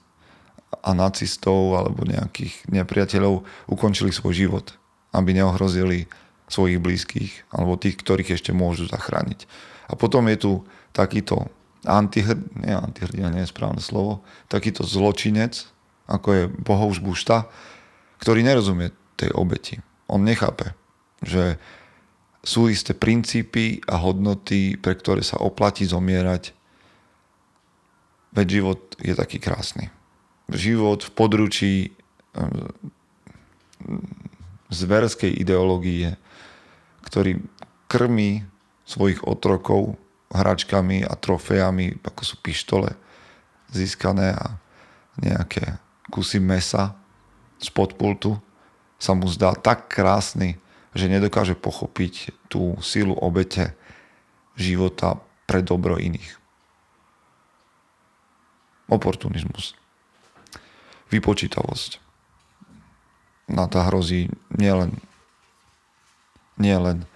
a 0.83 0.91
nacistov 0.93 1.79
alebo 1.79 2.05
nejakých 2.05 2.67
nepriateľov 2.69 3.47
ukončili 3.71 4.11
svoj 4.11 4.35
život, 4.35 4.67
aby 5.15 5.33
neohrozili 5.39 6.11
svojich 6.49 6.81
blízkych 6.83 7.33
alebo 7.55 7.79
tých, 7.79 8.01
ktorých 8.01 8.35
ešte 8.35 8.51
môžu 8.51 8.89
zachrániť. 8.91 9.47
A 9.89 9.97
potom 9.97 10.27
je 10.29 10.37
tu 10.37 10.53
takýto 10.93 11.49
antihrd, 11.87 12.41
nie 12.59 12.75
antihrdina, 12.75 13.33
nie 13.33 13.47
je 13.47 13.53
správne 13.53 13.81
slovo, 13.81 14.25
takýto 14.51 14.83
zločinec, 14.85 15.69
ako 16.09 16.29
je 16.35 16.43
Bohouš 16.49 16.99
Bušta, 17.05 17.49
ktorý 18.19 18.43
nerozumie 18.43 18.95
tej 19.19 19.35
obeti. 19.35 19.79
On 20.07 20.23
nechápe, 20.23 20.75
že 21.23 21.59
sú 22.43 22.71
isté 22.71 22.95
princípy 22.95 23.83
a 23.91 23.99
hodnoty, 23.99 24.79
pre 24.79 24.95
ktoré 24.95 25.27
sa 25.27 25.43
oplatí 25.43 25.85
zomierať. 25.85 26.55
Veď 28.33 28.47
život 28.63 28.81
je 29.03 29.15
taký 29.19 29.43
krásny. 29.43 29.91
Život 30.49 31.05
v 31.05 31.11
područí 31.13 31.75
eh, 31.91 31.93
zverskej 34.71 35.33
ideológie, 35.35 36.17
ktorý 37.05 37.41
krmi 37.89 38.45
svojich 38.85 39.25
otrokov 39.25 39.97
hračkami 40.29 41.05
a 41.05 41.17
trofejami, 41.17 42.05
ako 42.05 42.23
sú 42.25 42.35
pištole 42.41 42.93
získané 43.73 44.37
a 44.37 44.61
nejaké 45.21 45.81
kusy 46.09 46.41
mesa, 46.41 46.97
spod 47.59 47.95
pultu 47.99 48.39
sa 48.99 49.15
mu 49.15 49.31
zdá 49.31 49.55
tak 49.55 49.87
krásny, 49.91 50.59
že 50.95 51.11
nedokáže 51.11 51.55
pochopiť 51.55 52.35
tú 52.51 52.75
silu 52.83 53.15
obete 53.15 53.79
života 54.59 55.23
pre 55.47 55.63
dobro 55.63 56.01
iných. 56.01 56.35
Oportunizmus. 58.91 59.79
Vypočítavosť. 61.13 62.01
Na 63.49 63.65
tá 63.71 63.87
hrozí 63.89 64.29
nielen 64.53 64.99
nielen 66.59 67.07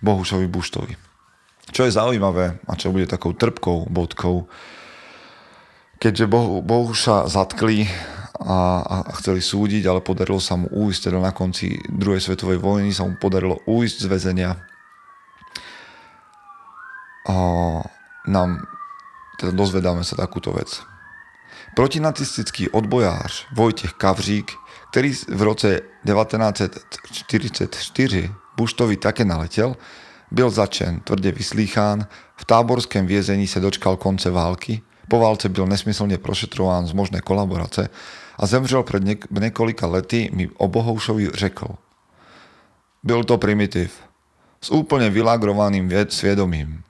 Bohušovi 0.00 0.48
Buštovi. 0.48 0.96
Čo 1.68 1.84
je 1.84 1.92
zaujímavé 1.92 2.64
a 2.64 2.72
čo 2.80 2.88
bude 2.88 3.04
takou 3.04 3.36
trpkou 3.36 3.92
bodkou, 3.92 4.48
keďže 6.00 6.24
Bohuša 6.64 7.28
zatkli 7.28 7.84
a, 8.38 8.86
a 8.86 8.96
chceli 9.18 9.42
súdiť, 9.42 9.82
ale 9.90 9.98
podarilo 9.98 10.38
sa 10.38 10.54
mu 10.54 10.70
újsť, 10.70 11.10
teda 11.10 11.18
na 11.18 11.34
konci 11.34 11.74
druhej 11.90 12.22
svetovej 12.22 12.62
vojny 12.62 12.94
sa 12.94 13.02
mu 13.02 13.18
podarilo 13.18 13.58
újsť 13.66 13.96
z 13.98 14.06
väzenia. 14.06 14.54
A 17.28 17.36
nám 18.30 18.62
teda 19.38 19.54
dozvedáme 19.54 20.02
sa 20.06 20.14
takúto 20.14 20.54
vec. 20.54 20.82
Protinacistický 21.74 22.70
odbojář 22.70 23.46
Vojtech 23.54 23.92
Kavřík, 23.94 24.52
ktorý 24.90 25.12
v 25.30 25.42
roce 25.42 25.80
1944 26.06 28.30
Buštovi 28.56 28.96
také 28.96 29.24
naletel, 29.24 29.76
byl 30.30 30.50
začen, 30.50 31.00
tvrdě 31.00 31.32
vyslýchán, 31.32 32.06
v 32.36 32.44
táborském 32.44 33.06
vězení 33.06 33.46
se 33.46 33.60
dočkal 33.60 33.96
konce 33.96 34.30
války, 34.30 34.82
po 35.08 35.18
válce 35.18 35.48
byl 35.48 35.66
nesmyslně 35.66 36.18
prošetrován 36.18 36.86
z 36.86 36.92
možné 36.92 37.20
kolaborace 37.20 37.88
a 38.38 38.46
zemřel 38.46 38.82
před 38.82 39.02
něk- 39.02 39.40
několika 39.40 39.86
lety, 39.86 40.30
mi 40.32 40.48
o 40.56 40.68
Bohoušovi 40.68 41.30
řekl. 41.34 41.66
Byl 43.02 43.24
to 43.24 43.38
primitiv, 43.38 43.92
s 44.60 44.70
úplně 44.70 45.10
vylagrovaným 45.10 45.88
věd 45.88 46.12
svědomím. 46.12 46.82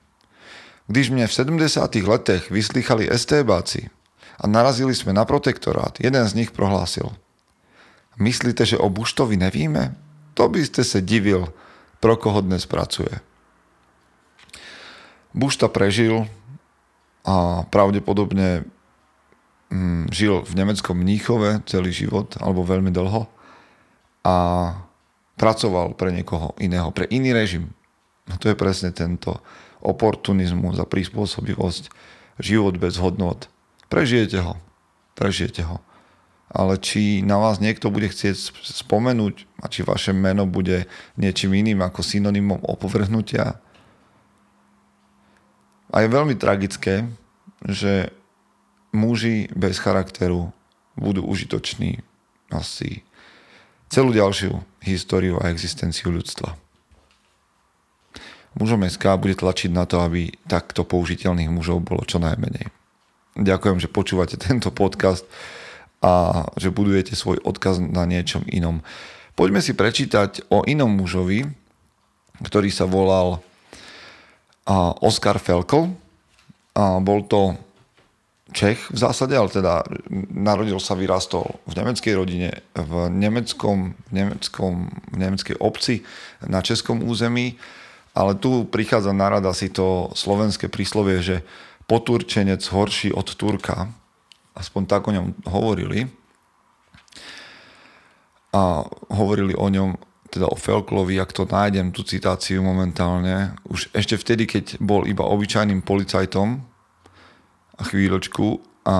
Když 0.87 1.09
mě 1.09 1.27
v 1.27 1.33
70. 1.33 1.95
letech 1.95 2.51
vyslychali 2.51 3.11
estébáci 3.11 3.89
a 4.39 4.47
narazili 4.47 4.95
jsme 4.95 5.13
na 5.13 5.25
protektorát, 5.25 5.99
jeden 5.99 6.27
z 6.27 6.33
nich 6.33 6.51
prohlásil. 6.51 7.09
Myslíte, 8.19 8.65
že 8.65 8.77
o 8.77 8.89
Buštovi 8.89 9.37
nevíme? 9.37 9.95
To 10.33 10.49
byste 10.49 10.83
se 10.83 11.01
divil, 11.01 11.53
pro 11.99 12.17
koho 12.17 12.41
dnes 12.41 12.65
pracuje. 12.65 13.09
Bušta 15.33 15.67
prežil 15.67 16.27
a 17.25 17.63
pravdepodobne 17.69 18.63
mm, 19.69 20.13
žil 20.13 20.41
v 20.45 20.53
nemeckom 20.53 20.97
Mníchove 20.97 21.63
celý 21.65 21.93
život, 21.93 22.35
alebo 22.41 22.65
veľmi 22.65 22.89
dlho 22.93 23.29
a 24.25 24.35
pracoval 25.39 25.95
pre 25.95 26.11
niekoho 26.11 26.51
iného, 26.59 26.91
pre 26.91 27.07
iný 27.07 27.31
režim. 27.31 27.71
A 28.29 28.37
to 28.37 28.51
je 28.51 28.59
presne 28.59 28.91
tento 28.91 29.39
oportunizmus 29.79 30.77
a 30.77 30.85
prispôsobivosť, 30.85 31.89
život 32.39 32.75
bez 32.75 32.99
hodnot. 32.99 33.47
Prežijete 33.87 34.43
ho. 34.43 34.59
prežijete 35.15 35.65
ho. 35.65 35.79
Ale 36.49 36.81
či 36.81 37.21
na 37.21 37.37
vás 37.37 37.61
niekto 37.61 37.93
bude 37.93 38.09
chcieť 38.09 38.33
spomenúť 38.65 39.45
a 39.61 39.69
či 39.69 39.85
vaše 39.85 40.15
meno 40.15 40.49
bude 40.49 40.89
niečím 41.13 41.53
iným 41.53 41.85
ako 41.85 42.01
synonymom 42.01 42.65
opovrhnutia. 42.65 43.61
A 45.89 45.95
je 46.01 46.09
veľmi 46.09 46.33
tragické, 46.37 47.05
že 47.65 48.13
muži 48.91 49.49
bez 49.53 49.77
charakteru 49.77 50.53
budú 50.97 51.23
užitoční 51.23 52.01
asi 52.49 53.05
celú 53.89 54.13
ďalšiu 54.13 54.61
históriu 54.85 55.37
a 55.41 55.49
existenciu 55.53 56.13
ľudstva. 56.13 56.57
Mužom 58.57 58.81
SK 58.89 59.21
bude 59.21 59.37
tlačiť 59.37 59.69
na 59.69 59.85
to, 59.85 60.01
aby 60.01 60.33
takto 60.49 60.81
použiteľných 60.81 61.53
mužov 61.53 61.85
bolo 61.85 62.01
čo 62.03 62.17
najmenej. 62.17 62.67
Ďakujem, 63.37 63.77
že 63.77 63.93
počúvate 63.93 64.35
tento 64.41 64.73
podcast 64.73 65.23
a 66.01 66.43
že 66.57 66.73
budujete 66.73 67.13
svoj 67.13 67.39
odkaz 67.45 67.77
na 67.77 68.09
niečom 68.09 68.43
inom. 68.49 68.81
Poďme 69.37 69.61
si 69.63 69.77
prečítať 69.77 70.49
o 70.51 70.65
inom 70.65 70.91
mužovi, 70.91 71.45
ktorý 72.41 72.73
sa 72.73 72.89
volal 72.89 73.39
Oscar 74.99 75.37
Felkel. 75.39 75.95
Bol 76.75 77.19
to 77.29 77.55
Čech 78.49 78.89
v 78.89 78.97
zásade, 78.97 79.37
ale 79.37 79.53
teda 79.53 79.85
narodil 80.33 80.81
sa, 80.81 80.97
vyrastol 80.97 81.61
v 81.69 81.73
nemeckej 81.77 82.13
rodine, 82.17 82.49
v, 82.73 83.05
nemeckom, 83.13 83.93
v, 83.93 84.09
nemeckom, 84.09 84.89
v 84.89 85.15
nemeckej 85.21 85.55
obci 85.61 86.01
na 86.49 86.65
českom 86.65 87.05
území, 87.05 87.61
ale 88.17 88.33
tu 88.41 88.65
prichádza 88.65 89.13
na 89.13 89.29
rada 89.29 89.53
si 89.53 89.69
to 89.69 90.09
slovenské 90.17 90.65
príslovie, 90.65 91.21
že 91.21 91.35
poturčenec 91.85 92.61
horší 92.61 93.13
od 93.13 93.29
Turka, 93.37 93.89
aspoň 94.57 94.81
tak 94.85 95.05
o 95.09 95.13
ňom 95.13 95.45
hovorili. 95.49 96.09
A 98.49 98.81
hovorili 99.13 99.53
o 99.53 99.69
ňom, 99.69 99.93
teda 100.29 100.49
o 100.49 100.57
Felklovi, 100.57 101.21
ak 101.21 101.33
to 101.33 101.45
nájdem, 101.45 101.93
tú 101.93 102.01
citáciu 102.01 102.65
momentálne, 102.65 103.57
už 103.69 103.93
ešte 103.93 104.17
vtedy, 104.17 104.49
keď 104.49 104.81
bol 104.81 105.05
iba 105.05 105.25
obyčajným 105.25 105.85
policajtom, 105.85 106.68
a 107.79 107.81
chvíľočku 107.87 108.59
a 108.83 108.97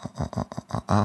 a, 0.00 0.06
a, 0.16 0.24
a, 0.24 0.42
a, 0.48 0.78
a. 0.88 1.00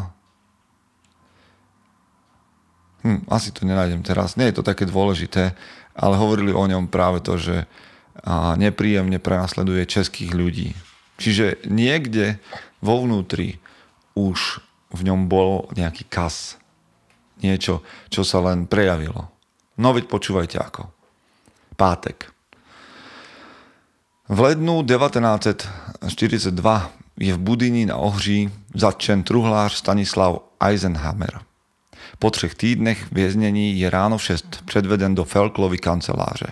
Hm, 3.03 3.27
asi 3.27 3.51
to 3.51 3.67
nenájdem 3.67 4.01
teraz. 4.07 4.39
Nie 4.39 4.49
je 4.49 4.63
to 4.63 4.63
také 4.63 4.87
dôležité, 4.87 5.51
ale 5.93 6.15
hovorili 6.15 6.55
o 6.55 6.63
ňom 6.63 6.87
práve 6.87 7.19
to, 7.19 7.35
že 7.35 7.67
a 8.23 8.55
nepríjemne 8.55 9.19
prenasleduje 9.19 9.83
českých 9.83 10.31
ľudí. 10.31 10.69
Čiže 11.19 11.67
niekde 11.67 12.39
vo 12.79 13.03
vnútri 13.03 13.59
už 14.15 14.63
v 14.95 15.01
ňom 15.03 15.27
bol 15.27 15.67
nejaký 15.75 16.07
kas. 16.07 16.55
Niečo, 17.43 17.83
čo 18.07 18.23
sa 18.23 18.39
len 18.39 18.71
prejavilo. 18.71 19.27
No 19.75 19.91
veď 19.91 20.07
počúvajte 20.07 20.57
ako. 20.57 20.87
Pátek. 21.75 22.31
V 24.29 24.39
lednu 24.39 24.83
1942 24.83 26.91
je 27.19 27.33
v 27.33 27.37
Budyni 27.37 27.85
na 27.85 27.95
Ohří 27.95 28.51
zatčen 28.73 29.23
truhlář 29.23 29.73
Stanislav 29.73 30.35
Eisenhammer. 30.59 31.39
Po 32.19 32.31
třech 32.31 32.55
týdnech 32.55 33.11
věznění 33.11 33.79
je 33.79 33.89
ráno 33.89 34.17
6 34.17 34.61
předveden 34.65 35.15
do 35.15 35.23
Felklovy 35.23 35.77
kanceláře. 35.77 36.47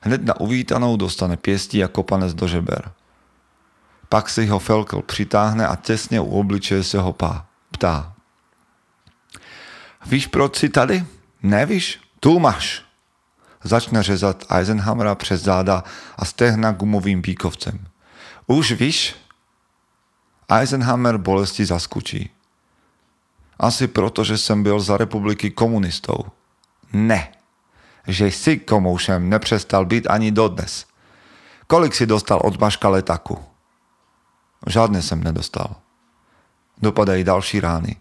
Hned 0.00 0.24
na 0.24 0.40
uvítanou 0.40 0.96
dostane 0.96 1.36
pěstí 1.36 1.84
a 1.84 1.88
kopanec 1.88 2.34
do 2.34 2.48
žeber. 2.48 2.92
Pak 4.08 4.28
si 4.28 4.46
ho 4.46 4.58
Felkl 4.58 5.02
přitáhne 5.02 5.66
a 5.66 5.76
těsně 5.76 6.20
u 6.20 6.40
obličeje 6.40 6.84
se 6.84 7.00
ho 7.00 7.12
pá, 7.12 7.46
ptá. 7.70 8.12
Víš, 10.06 10.26
proč 10.26 10.56
jsi 10.56 10.68
tady? 10.68 11.04
Nevíš? 11.42 12.00
Tu 12.20 12.38
máš 12.38 12.89
začne 13.64 14.02
řezat 14.02 14.44
Eisenhamera 14.50 15.14
přes 15.14 15.42
záda 15.42 15.84
a 16.16 16.24
stehna 16.24 16.72
gumovým 16.72 17.22
píkovcem. 17.22 17.86
Už 18.46 18.72
víš? 18.72 19.16
Eisenhammer 20.48 21.16
bolesti 21.16 21.66
zaskučí. 21.66 22.30
Asi 23.58 23.88
proto, 23.88 24.24
že 24.24 24.38
jsem 24.38 24.62
byl 24.62 24.80
za 24.80 24.96
republiky 24.96 25.50
komunistou. 25.50 26.18
Ne, 26.92 27.32
že 28.06 28.26
jsi 28.26 28.56
komoušem 28.56 29.28
nepřestal 29.28 29.86
být 29.86 30.06
ani 30.10 30.32
dodnes. 30.32 30.86
Kolik 31.66 31.94
si 31.94 32.06
dostal 32.06 32.40
od 32.44 32.60
Maška 32.60 32.88
letaku? 32.88 33.38
Žádné 34.66 35.02
jsem 35.02 35.24
nedostal. 35.24 35.76
Dopadají 36.78 37.24
další 37.24 37.60
rány. 37.60 37.96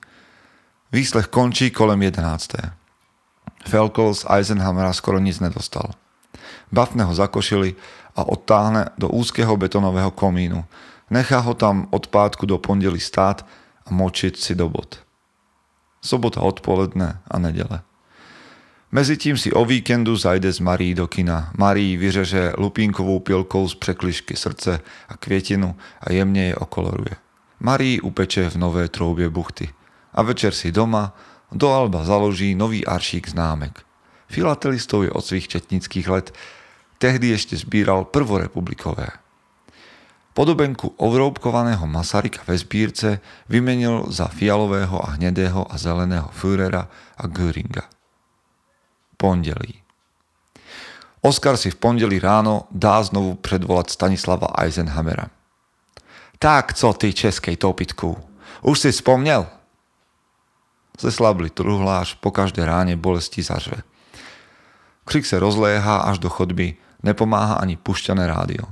Výslech 0.92 1.28
končí 1.28 1.72
kolem 1.72 2.02
jedenácté. 2.02 2.74
Felkol 3.68 4.16
z 4.16 4.26
Eisenhamera 4.30 4.94
skoro 4.94 5.20
nic 5.20 5.40
nedostal. 5.40 5.92
Bafne 6.72 7.04
ho 7.04 7.14
zakošili 7.14 7.76
a 8.16 8.24
odtáhne 8.24 8.94
do 8.98 9.10
úzkeho 9.10 9.58
betonového 9.58 10.12
komínu. 10.12 10.66
Nechá 11.10 11.40
ho 11.42 11.54
tam 11.54 11.88
od 11.90 12.08
pátku 12.08 12.46
do 12.46 12.58
pondeli 12.58 13.00
stát 13.00 13.46
a 13.86 13.90
močiť 13.90 14.38
si 14.38 14.54
do 14.54 14.70
bod. 14.70 15.02
Sobota 16.00 16.42
odpoledne 16.42 17.20
a 17.28 17.36
nedele. 17.40 17.82
Mezitím 18.92 19.38
si 19.38 19.54
o 19.54 19.66
víkendu 19.66 20.18
zajde 20.18 20.54
z 20.54 20.60
Marí 20.60 20.94
do 20.94 21.08
kina. 21.08 21.52
Marí 21.58 21.98
vyřeže 21.98 22.54
lupínkovou 22.58 23.20
pilkou 23.20 23.70
z 23.70 23.76
překlišky 23.76 24.36
srdce 24.36 24.80
a 25.10 25.18
kvietinu 25.18 25.76
a 26.02 26.12
jemne 26.12 26.40
je 26.40 26.56
okoloruje. 26.56 27.16
Marí 27.60 28.02
upeče 28.02 28.50
v 28.50 28.56
nové 28.56 28.88
troubě 28.88 29.30
buchty. 29.30 29.70
A 30.14 30.22
večer 30.22 30.54
si 30.54 30.72
doma 30.72 31.14
do 31.52 31.74
Alba 31.74 32.06
založí 32.06 32.56
nový 32.56 32.86
aršík 32.86 33.30
známek. 33.30 33.82
Filatelistov 34.30 35.04
je 35.04 35.12
od 35.12 35.26
svých 35.26 35.48
četnických 35.48 36.08
let, 36.10 36.28
tehdy 37.02 37.34
ešte 37.34 37.58
zbíral 37.58 38.06
prvorepublikové. 38.06 39.10
Podobenku 40.38 40.94
ovroubkovaného 41.02 41.84
Masarika 41.90 42.46
ve 42.48 42.56
zbírce 42.56 43.20
vymenil 43.50 44.08
za 44.08 44.30
fialového 44.30 45.02
a 45.02 45.18
hnedého 45.18 45.66
a 45.68 45.76
zeleného 45.76 46.30
Führera 46.32 46.88
a 47.18 47.24
Göringa. 47.28 47.90
Pondelí. 49.18 49.84
Oskar 51.20 51.60
si 51.60 51.68
v 51.68 51.76
pondeli 51.76 52.16
ráno 52.24 52.72
dá 52.72 53.04
znovu 53.04 53.36
predvolať 53.36 53.92
Stanislava 53.92 54.56
Eisenhamera. 54.56 55.28
Tak, 56.40 56.72
co 56.74 56.94
ty 56.94 57.12
českej 57.12 57.60
topitku? 57.60 58.16
Už 58.64 58.80
si 58.80 58.96
spomnel? 58.96 59.59
Zeslabli 61.00 61.50
truhlář 61.50 62.20
po 62.20 62.32
každé 62.32 62.68
ráne 62.68 63.00
bolesti 63.00 63.40
zažve. 63.40 63.88
Krik 65.08 65.24
sa 65.24 65.40
rozléha 65.40 66.06
až 66.06 66.20
do 66.20 66.28
chodby, 66.30 66.76
nepomáha 67.02 67.58
ani 67.64 67.80
pušťané 67.80 68.28
rádio. 68.28 68.68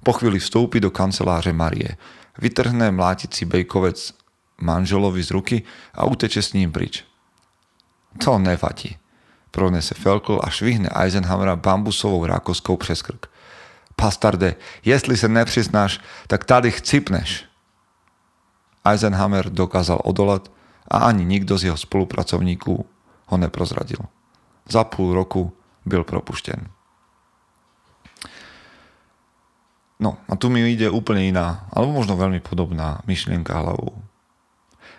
Po 0.00 0.14
chvíli 0.14 0.38
vstoupí 0.38 0.80
do 0.80 0.94
kanceláře 0.94 1.52
Marie, 1.52 1.98
vytrhne 2.38 2.94
mlátici 2.94 3.44
bejkovec 3.44 4.14
manželovi 4.62 5.22
z 5.22 5.30
ruky 5.30 5.56
a 5.94 6.06
uteče 6.06 6.42
s 6.42 6.52
ním 6.54 6.72
pryč. 6.72 7.04
To 8.24 8.38
nevadí, 8.38 8.96
pronese 9.50 9.94
Felkl 9.94 10.40
a 10.42 10.48
švihne 10.50 10.88
Eisenhamera 10.88 11.56
bambusovou 11.56 12.26
rákoskou 12.26 12.76
přes 12.76 13.02
krk. 13.02 13.26
Pastarde, 13.96 14.54
jestli 14.84 15.16
se 15.16 15.28
nepřiznáš, 15.28 16.00
tak 16.26 16.44
tady 16.44 16.70
chcipneš. 16.70 17.44
Eisenhammer 18.84 19.50
dokázal 19.50 20.00
odolat 20.04 20.50
a 20.88 21.10
ani 21.10 21.24
nikto 21.24 21.58
z 21.58 21.64
jeho 21.64 21.76
spolupracovníků 21.76 22.86
ho 23.26 23.36
neprozradil. 23.36 23.98
Za 24.68 24.84
půl 24.84 25.14
roku 25.14 25.52
byl 25.86 26.04
propušten. 26.04 26.68
No 30.00 30.20
a 30.28 30.36
tu 30.36 30.52
mi 30.52 30.60
ide 30.60 30.92
úplne 30.92 31.24
iná, 31.24 31.64
alebo 31.72 31.96
možno 31.96 32.20
veľmi 32.20 32.44
podobná 32.44 33.00
myšlienka 33.08 33.56
hlavou. 33.56 33.96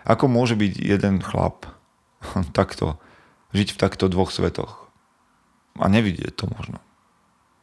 Ako 0.02 0.26
môže 0.26 0.58
byť 0.58 0.74
jeden 0.74 1.22
chlap 1.22 1.70
takto, 2.58 2.98
žiť 3.54 3.78
v 3.78 3.80
takto 3.80 4.10
dvoch 4.10 4.34
svetoch 4.34 4.90
a 5.78 5.86
nevidieť 5.86 6.34
to 6.34 6.50
možno. 6.50 6.82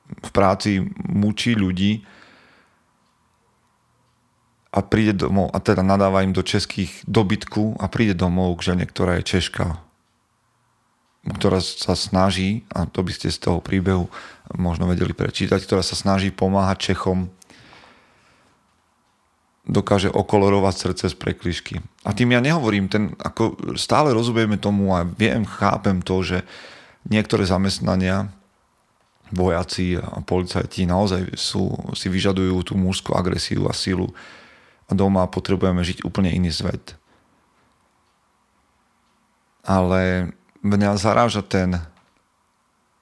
V 0.08 0.30
práci 0.32 0.80
mučí 0.96 1.60
ľudí, 1.60 2.08
a 4.76 4.84
príde 4.84 5.16
domov, 5.16 5.56
a 5.56 5.64
teda 5.64 5.80
nadáva 5.80 6.28
im 6.28 6.36
do 6.36 6.44
českých 6.44 6.92
dobytku 7.08 7.80
a 7.80 7.88
príde 7.88 8.12
domov 8.12 8.60
k 8.60 8.76
žene, 8.76 8.84
ktorá 8.84 9.24
je 9.24 9.40
Češka, 9.40 9.80
ktorá 11.32 11.64
sa 11.64 11.96
snaží, 11.96 12.68
a 12.76 12.84
to 12.84 13.00
by 13.00 13.16
ste 13.16 13.32
z 13.32 13.40
toho 13.40 13.64
príbehu 13.64 14.12
možno 14.60 14.92
vedeli 14.92 15.16
prečítať, 15.16 15.64
ktorá 15.64 15.80
sa 15.80 15.96
snaží 15.96 16.30
pomáhať 16.30 16.92
Čechom, 16.92 17.32
dokáže 19.66 20.14
okolorovať 20.14 20.76
srdce 20.78 21.06
z 21.10 21.16
preklišky. 21.18 21.76
A 22.06 22.14
tým 22.14 22.36
ja 22.36 22.44
nehovorím, 22.44 22.86
ten, 22.86 23.18
ako 23.18 23.74
stále 23.80 24.14
rozumieme 24.14 24.62
tomu 24.62 24.94
a 24.94 25.02
viem, 25.08 25.42
chápem 25.48 26.06
to, 26.06 26.22
že 26.22 26.38
niektoré 27.10 27.50
zamestnania 27.50 28.30
vojaci 29.34 29.98
a 29.98 30.22
policajti 30.22 30.86
naozaj 30.86 31.34
sú, 31.34 31.74
si 31.98 32.14
vyžadujú 32.14 32.62
tú 32.62 32.74
mužskú 32.78 33.18
agresiu 33.18 33.66
a 33.66 33.74
silu 33.74 34.14
a 34.86 34.92
doma 34.94 35.26
potrebujeme 35.26 35.82
žiť 35.82 36.06
úplne 36.06 36.30
iný 36.30 36.54
svet. 36.54 36.94
Ale 39.66 40.30
mňa 40.62 41.02
zaráža 41.02 41.42
ten, 41.42 41.82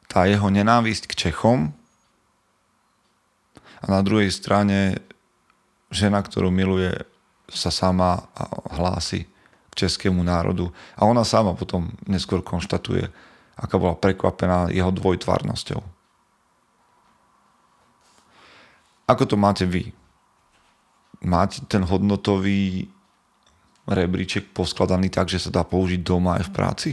tá 0.07 0.23
jeho 0.23 0.47
nenávisť 0.47 1.11
k 1.11 1.27
Čechom 1.27 1.75
a 3.83 3.85
na 3.91 3.99
druhej 3.99 4.31
strane 4.31 5.03
žena, 5.91 6.23
ktorú 6.23 6.47
miluje, 6.47 6.95
sa 7.51 7.69
sama 7.69 8.31
hlási 8.71 9.27
k 9.69 9.73
českému 9.85 10.23
národu. 10.23 10.71
A 10.95 11.03
ona 11.05 11.27
sama 11.27 11.53
potom 11.53 11.91
neskôr 12.07 12.39
konštatuje, 12.39 13.11
aká 13.59 13.75
bola 13.75 13.99
prekvapená 13.99 14.71
jeho 14.71 14.89
dvojtvarnosťou. 14.89 15.81
Ako 19.03 19.23
to 19.27 19.35
máte 19.35 19.67
vy? 19.67 19.91
Máte 21.23 21.63
ten 21.71 21.87
hodnotový 21.87 22.91
rebríček 23.87 24.51
poskladaný 24.51 25.07
tak, 25.07 25.31
že 25.31 25.39
sa 25.39 25.51
dá 25.51 25.63
použiť 25.63 26.03
doma 26.03 26.39
aj 26.39 26.43
v 26.47 26.53
práci? 26.55 26.89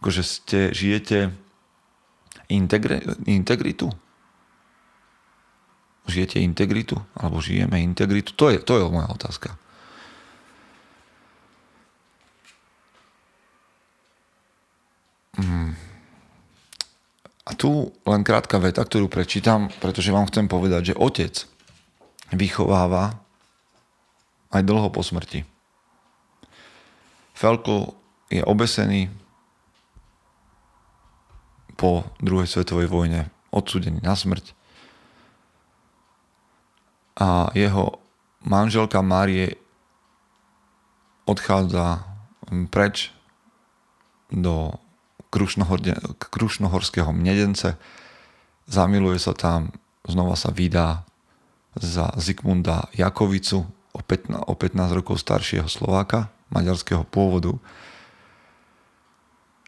Akože 0.00 0.22
ste, 0.24 0.60
žijete 0.76 1.32
integri- 2.52 3.04
integritu? 3.24 3.88
Žijete 6.04 6.40
integritu? 6.44 7.00
Alebo 7.16 7.40
žijeme 7.40 7.80
integritu? 7.80 8.36
To 8.36 8.52
je, 8.52 8.60
to 8.60 8.76
je 8.76 8.84
moja 8.92 9.08
otázka. 9.08 9.56
Hmm. 15.40 15.72
A 17.44 17.50
tu 17.56 17.92
len 18.08 18.22
krátka 18.24 18.56
veta, 18.60 18.84
ktorú 18.84 19.08
prečítam, 19.08 19.68
pretože 19.80 20.12
vám 20.12 20.28
chcem 20.28 20.48
povedať, 20.48 20.92
že 20.92 21.00
otec 21.00 21.53
vychováva 22.34 23.18
aj 24.54 24.62
dlho 24.62 24.90
po 24.90 25.02
smrti. 25.02 25.42
Felko 27.34 27.98
je 28.30 28.42
obesený 28.46 29.10
po 31.74 32.06
druhej 32.22 32.46
svetovej 32.46 32.86
vojne, 32.86 33.26
odsudený 33.50 33.98
na 33.98 34.14
smrť. 34.14 34.54
A 37.18 37.50
jeho 37.54 37.98
manželka 38.46 39.02
Márie 39.02 39.58
odchádza 41.26 42.06
preč 42.70 43.10
do 44.30 44.78
Krušnohorského 46.30 47.10
mnedence, 47.10 47.74
zamiluje 48.70 49.18
sa 49.18 49.34
tam, 49.34 49.74
znova 50.06 50.38
sa 50.38 50.54
vydá 50.54 51.02
za 51.78 52.10
Zikmunda 52.16 52.86
Jakovicu, 52.94 53.66
o 53.92 54.00
15, 54.02 54.46
o 54.46 54.54
15 54.54 54.98
rokov 54.98 55.22
staršieho 55.22 55.70
Slováka, 55.70 56.30
maďarského 56.50 57.06
pôvodu. 57.06 57.54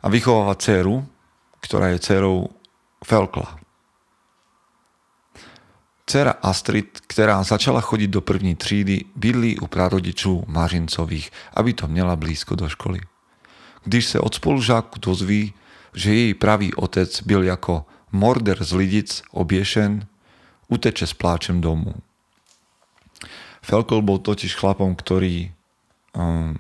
A 0.03 0.07
vychováva 0.11 0.55
dceru, 0.59 1.07
ktorá 1.63 1.95
je 1.95 2.03
dcerou 2.03 2.51
Felkla. 3.03 3.59
Cera 6.07 6.39
Astrid, 6.39 7.03
ktorá 7.11 7.43
začala 7.43 7.83
chodiť 7.83 8.11
do 8.15 8.23
první 8.23 8.55
třídy, 8.55 9.11
bydlí 9.19 9.59
u 9.59 9.67
prarodičů 9.67 10.47
Mařincových, 10.47 11.35
aby 11.55 11.75
to 11.75 11.91
měla 11.91 12.15
blízko 12.17 12.55
do 12.55 12.69
školy. 12.71 13.03
Když 13.85 14.07
se 14.07 14.21
od 14.21 14.35
spolužáku 14.35 14.99
dozví, 15.03 15.55
že 15.95 16.15
jej 16.15 16.35
pravý 16.35 16.75
otec 16.75 17.23
byl 17.23 17.43
jako 17.43 17.87
morder 18.13 18.65
z 18.65 18.73
Lidic 18.73 19.23
obiešen, 19.31 20.07
uteče 20.71 21.07
s 21.07 21.15
pláčem 21.15 21.63
domu. 21.63 21.95
Felkol 23.67 24.03
bol 24.03 24.23
totiž 24.23 24.55
chlapom, 24.55 24.95
ktorý 24.95 25.51
um, 26.15 26.55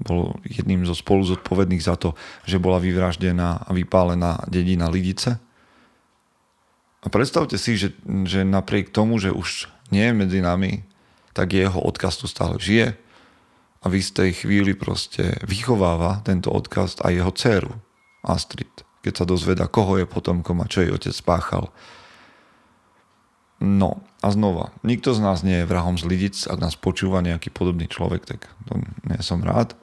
bol 0.00 0.40
jedným 0.48 0.88
zo 0.88 0.96
spolu 0.96 1.28
zodpovedných 1.28 1.84
za 1.84 2.00
to, 2.00 2.16
že 2.48 2.56
bola 2.56 2.80
vyvraždená 2.80 3.68
a 3.68 3.70
vypálená 3.76 4.48
dedina 4.48 4.88
Lidice. 4.88 5.36
A 7.00 7.06
predstavte 7.08 7.60
si, 7.60 7.76
že, 7.76 7.96
že 8.24 8.44
napriek 8.44 8.92
tomu, 8.92 9.20
že 9.20 9.32
už 9.32 9.68
nie 9.92 10.04
je 10.04 10.14
medzi 10.16 10.40
nami, 10.40 10.84
tak 11.36 11.52
jeho 11.52 11.80
odkaz 11.80 12.20
tu 12.20 12.26
stále 12.28 12.56
žije 12.60 12.96
a 13.80 13.86
v 13.88 13.94
istej 14.00 14.44
chvíli 14.44 14.76
proste 14.76 15.40
vychováva 15.44 16.20
tento 16.24 16.52
odkaz 16.52 17.00
aj 17.00 17.12
jeho 17.12 17.32
dceru 17.32 17.72
Astrid, 18.20 18.84
keď 19.00 19.12
sa 19.16 19.24
dozveda, 19.24 19.64
koho 19.68 19.96
je 19.96 20.04
potomkom 20.04 20.60
a 20.60 20.68
čo 20.68 20.84
jej 20.84 20.92
otec 20.92 21.16
spáchal. 21.16 21.72
No 23.60 24.00
a 24.24 24.32
znova, 24.32 24.72
nikto 24.80 25.12
z 25.12 25.20
nás 25.20 25.44
nie 25.44 25.60
je 25.60 25.68
vrahom 25.68 26.00
z 26.00 26.08
Lidic, 26.08 26.36
ak 26.48 26.60
nás 26.60 26.80
počúva 26.80 27.20
nejaký 27.20 27.52
podobný 27.52 27.88
človek, 27.92 28.24
tak 28.24 28.48
to 28.64 28.80
nie 29.04 29.20
som 29.20 29.44
rád. 29.44 29.76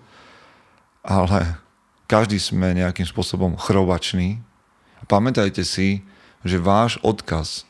Ale 1.06 1.62
každý 2.10 2.42
sme 2.42 2.74
nejakým 2.74 3.06
spôsobom 3.06 3.54
chrobačný. 3.54 4.42
Pamätajte 5.06 5.62
si, 5.62 6.02
že 6.42 6.58
váš 6.58 6.98
odkaz 7.06 7.70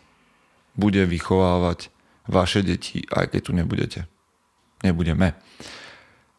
bude 0.80 1.04
vychovávať 1.04 1.92
vaše 2.30 2.64
deti, 2.64 3.04
aj 3.12 3.36
keď 3.36 3.42
tu 3.44 3.52
nebudete. 3.52 4.00
Nebudeme. 4.88 5.36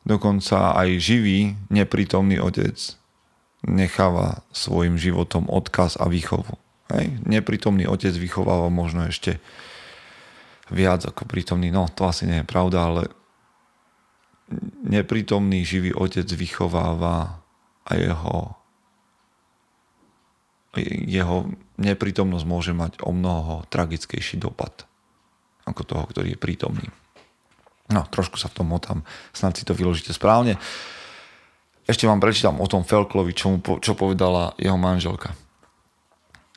Dokonca 0.08 0.78
aj 0.78 0.96
živý, 0.96 1.60
neprítomný 1.68 2.40
otec 2.40 2.76
necháva 3.66 4.46
svojim 4.54 4.94
životom 4.94 5.50
odkaz 5.50 5.98
a 5.98 6.06
výchovu. 6.06 6.54
Hej. 6.88 7.20
Neprítomný 7.24 7.84
otec 7.84 8.12
vychováva 8.16 8.72
možno 8.72 9.04
ešte 9.08 9.40
viac 10.72 11.04
ako 11.04 11.28
prítomný. 11.28 11.68
No, 11.68 11.88
to 11.92 12.08
asi 12.08 12.24
nie 12.24 12.40
je 12.40 12.48
pravda, 12.48 12.78
ale 12.88 13.02
neprítomný 14.84 15.64
živý 15.64 15.92
otec 15.92 16.24
vychováva 16.32 17.44
a 17.84 17.90
jeho 17.96 18.58
jeho 20.78 21.48
neprítomnosť 21.80 22.46
môže 22.46 22.72
mať 22.76 23.02
o 23.02 23.10
mnoho 23.10 23.66
tragickejší 23.72 24.38
dopad 24.38 24.84
ako 25.64 25.82
toho, 25.84 26.04
ktorý 26.08 26.36
je 26.36 26.40
prítomný. 26.40 26.86
No, 27.88 28.04
trošku 28.08 28.36
sa 28.36 28.52
v 28.52 28.62
tom 28.62 28.68
motám, 28.68 29.00
snad 29.32 29.56
si 29.56 29.64
to 29.64 29.72
vyložíte 29.72 30.12
správne. 30.12 30.60
Ešte 31.88 32.04
vám 32.04 32.20
prečítam 32.20 32.60
o 32.60 32.68
tom 32.68 32.84
Felklovi, 32.84 33.32
čo, 33.32 33.56
mu, 33.56 33.60
čo 33.80 33.96
povedala 33.96 34.52
jeho 34.60 34.76
manželka. 34.76 35.32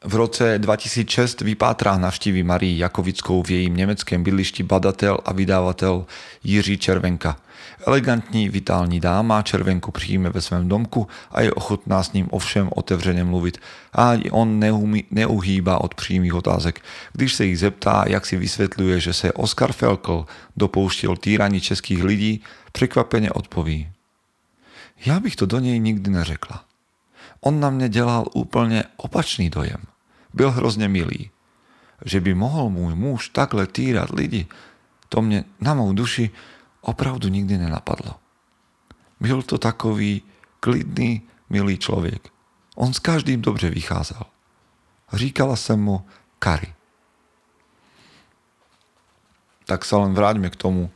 V 0.03 0.15
roce 0.15 0.59
2006 0.59 1.41
vypátrá 1.41 1.97
navštíví 1.97 2.43
Marii 2.43 2.77
Jakovickou 2.77 3.43
v 3.43 3.51
jejím 3.51 3.75
německém 3.75 4.23
bydlišti 4.23 4.63
badatel 4.63 5.17
a 5.25 5.33
vydávatel 5.33 6.05
Jiří 6.43 6.77
Červenka. 6.77 7.37
Elegantní, 7.87 8.49
vitální 8.49 8.99
dáma 8.99 9.41
Červenku 9.41 9.91
přijme 9.91 10.29
ve 10.29 10.41
svém 10.41 10.69
domku 10.69 11.07
a 11.31 11.41
je 11.41 11.53
ochotná 11.53 12.03
s 12.03 12.13
ním 12.13 12.27
ovšem 12.31 12.69
otevřeně 12.75 13.23
mluvit. 13.23 13.57
A 13.93 14.13
on 14.31 14.59
neumí, 14.59 15.03
neuhýbá 15.11 15.81
od 15.81 15.95
přímých 15.95 16.33
otázek. 16.33 16.81
Když 17.13 17.33
se 17.33 17.45
jí 17.45 17.55
zeptá, 17.55 18.03
jak 18.07 18.25
si 18.25 18.37
vysvětluje, 18.37 18.99
že 18.99 19.13
se 19.13 19.33
Oskar 19.33 19.71
Felkl 19.71 20.25
dopouštěl 20.57 21.15
týraní 21.15 21.61
českých 21.61 22.03
lidí, 22.03 22.43
překvapeně 22.71 23.31
odpoví. 23.31 23.89
Já 25.05 25.19
bych 25.19 25.35
to 25.35 25.45
do 25.45 25.59
něj 25.59 25.79
nikdy 25.79 26.11
neřekla. 26.11 26.63
On 27.41 27.59
na 27.59 27.69
mě 27.69 27.89
dělal 27.89 28.25
úplně 28.33 28.83
opačný 28.97 29.49
dojem 29.49 29.90
byl 30.33 30.51
hrozně 30.51 30.87
milý. 30.87 31.31
Že 32.01 32.19
by 32.19 32.33
mohol 32.33 32.73
môj 32.73 32.97
muž 32.97 33.29
takhle 33.29 33.69
týrať 33.69 34.09
lidi, 34.17 34.49
to 35.11 35.21
mne 35.21 35.45
na 35.61 35.77
mou 35.77 35.93
duši 35.93 36.31
opravdu 36.81 37.29
nikdy 37.29 37.57
nenapadlo. 37.57 38.17
Byl 39.21 39.41
to 39.45 39.57
takový 39.61 40.25
klidný, 40.59 41.21
milý 41.49 41.77
člověk. 41.77 42.31
On 42.75 42.93
s 42.93 42.99
každým 42.99 43.41
dobře 43.41 43.69
vycházel. 43.69 44.23
Říkala 45.13 45.55
jsem 45.55 45.79
mu 45.79 46.05
Kari. 46.39 46.73
Tak 49.69 49.85
sa 49.85 50.01
len 50.01 50.17
vráťme 50.17 50.49
k 50.49 50.57
tomu, 50.57 50.89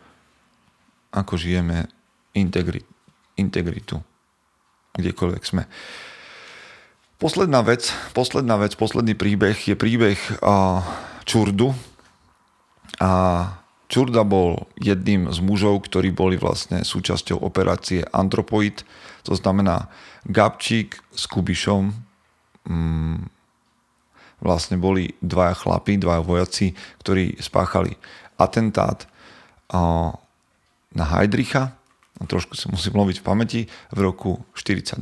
ako 1.13 1.37
žijeme 1.37 1.87
integri- 2.35 2.83
integritu, 3.39 4.03
kdekoľvek 4.99 5.43
sme. 5.45 5.63
Posledná 7.15 7.63
vec, 7.63 7.95
posledná 8.11 8.59
vec, 8.59 8.75
posledný 8.75 9.15
príbeh 9.15 9.55
je 9.55 9.75
príbeh 9.79 10.19
Čurdu. 11.23 11.71
A 12.99 13.11
Čurda 13.87 14.27
bol 14.27 14.67
jedným 14.75 15.31
z 15.31 15.39
mužov, 15.39 15.87
ktorí 15.87 16.11
boli 16.11 16.35
vlastne 16.35 16.83
súčasťou 16.83 17.39
operácie 17.39 18.03
Antropoid, 18.11 18.83
to 19.23 19.31
znamená 19.31 19.87
Gabčík 20.27 20.99
s 21.15 21.23
Kubišom. 21.31 21.95
Mm, 22.67 23.31
vlastne 24.43 24.75
boli 24.75 25.15
dvaja 25.23 25.55
chlapí, 25.55 25.95
dvaja 25.95 26.19
vojaci, 26.19 26.75
ktorí 26.99 27.39
spáchali 27.39 27.95
atentát 28.35 29.07
na 30.91 31.05
Heidricha, 31.15 31.71
trošku 32.27 32.59
si 32.59 32.67
musím 32.67 32.99
loviť 32.99 33.23
v 33.23 33.27
pamäti, 33.27 33.61
v 33.95 33.99
roku 34.03 34.43
42, 34.51 34.99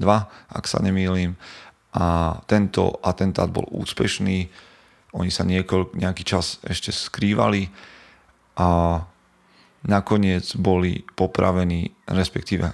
ak 0.53 0.65
sa 0.69 0.77
nemýlim 0.77 1.33
a 1.93 2.37
tento 2.49 2.97
atentát 3.05 3.49
bol 3.53 3.69
úspešný. 3.69 4.49
Oni 5.13 5.29
sa 5.29 5.45
niekoľ, 5.45 5.93
nejaký 5.93 6.23
čas 6.25 6.57
ešte 6.65 6.89
skrývali 6.89 7.69
a 8.57 8.97
nakoniec 9.85 10.57
boli 10.57 11.05
popravení, 11.13 11.93
respektíve 12.09 12.65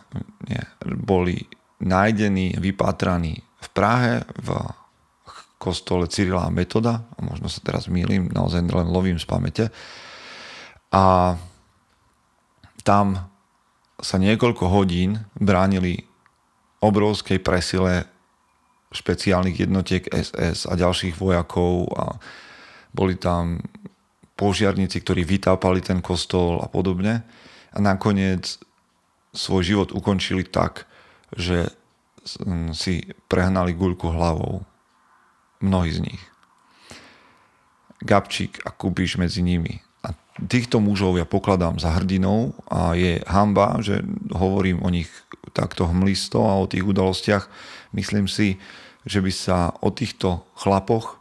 nie, 0.48 0.62
boli 1.04 1.44
nájdení, 1.84 2.56
vypátraní 2.60 3.40
v 3.40 3.68
Prahe 3.76 4.24
v 4.40 4.50
kostole 5.60 6.08
Cyrila 6.08 6.48
a 6.48 6.54
Metoda, 6.54 7.04
a 7.04 7.20
možno 7.20 7.52
sa 7.52 7.60
teraz 7.60 7.92
mýlim, 7.92 8.32
naozaj 8.32 8.64
len 8.64 8.88
lovím 8.88 9.20
z 9.20 9.28
pamäte. 9.28 9.66
A 10.96 11.36
tam 12.88 13.28
sa 14.00 14.16
niekoľko 14.16 14.72
hodín 14.72 15.28
bránili 15.36 16.08
obrovskej 16.80 17.44
presile 17.44 18.08
špeciálnych 18.90 19.70
jednotiek 19.70 20.10
SS 20.10 20.66
a 20.66 20.74
ďalších 20.74 21.18
vojakov 21.18 21.90
a 21.94 22.18
boli 22.90 23.16
tam 23.16 23.62
požiarníci, 24.34 25.04
ktorí 25.04 25.28
vytápali 25.28 25.84
ten 25.84 26.02
kostol 26.02 26.64
a 26.64 26.68
podobne. 26.72 27.22
A 27.70 27.78
nakoniec 27.78 28.58
svoj 29.30 29.62
život 29.62 29.90
ukončili 29.94 30.42
tak, 30.48 30.90
že 31.38 31.70
si 32.74 33.06
prehnali 33.30 33.78
guľku 33.78 34.10
hlavou 34.10 34.66
mnohí 35.62 35.92
z 35.94 36.00
nich. 36.10 36.24
Gabčík 38.00 38.64
a 38.64 38.72
Kubiš 38.72 39.20
medzi 39.20 39.44
nimi. 39.44 39.84
A 40.08 40.16
týchto 40.48 40.80
mužov 40.80 41.20
ja 41.20 41.28
pokladám 41.28 41.78
za 41.78 42.00
hrdinou 42.00 42.56
a 42.72 42.96
je 42.96 43.20
hamba, 43.28 43.84
že 43.84 44.02
hovorím 44.32 44.80
o 44.82 44.90
nich 44.90 45.12
takto 45.52 45.90
hmlisto 45.90 46.42
a 46.46 46.58
o 46.58 46.70
tých 46.70 46.86
udalostiach. 46.86 47.46
Myslím 47.94 48.30
si, 48.30 48.62
že 49.06 49.20
by 49.20 49.32
sa 49.34 49.74
o 49.82 49.90
týchto 49.90 50.46
chlapoch, 50.58 51.20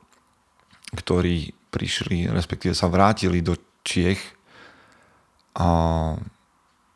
ktorí 0.95 1.57
prišli, 1.69 2.29
respektíve 2.33 2.73
sa 2.73 2.89
vrátili 2.89 3.45
do 3.45 3.57
Čiech, 3.85 4.21
a 5.59 5.69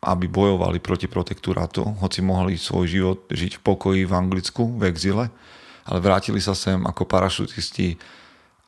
aby 0.02 0.26
bojovali 0.26 0.82
proti 0.82 1.06
protektorátu, 1.06 1.86
hoci 2.02 2.26
mohli 2.26 2.58
svoj 2.58 2.86
život 2.90 3.18
žiť 3.30 3.58
v 3.58 3.62
pokoji 3.62 4.02
v 4.02 4.12
Anglicku, 4.14 4.74
v 4.74 4.90
exile, 4.90 5.30
ale 5.86 5.98
vrátili 6.02 6.42
sa 6.42 6.58
sem 6.58 6.78
ako 6.82 7.06
parašutisti 7.06 7.98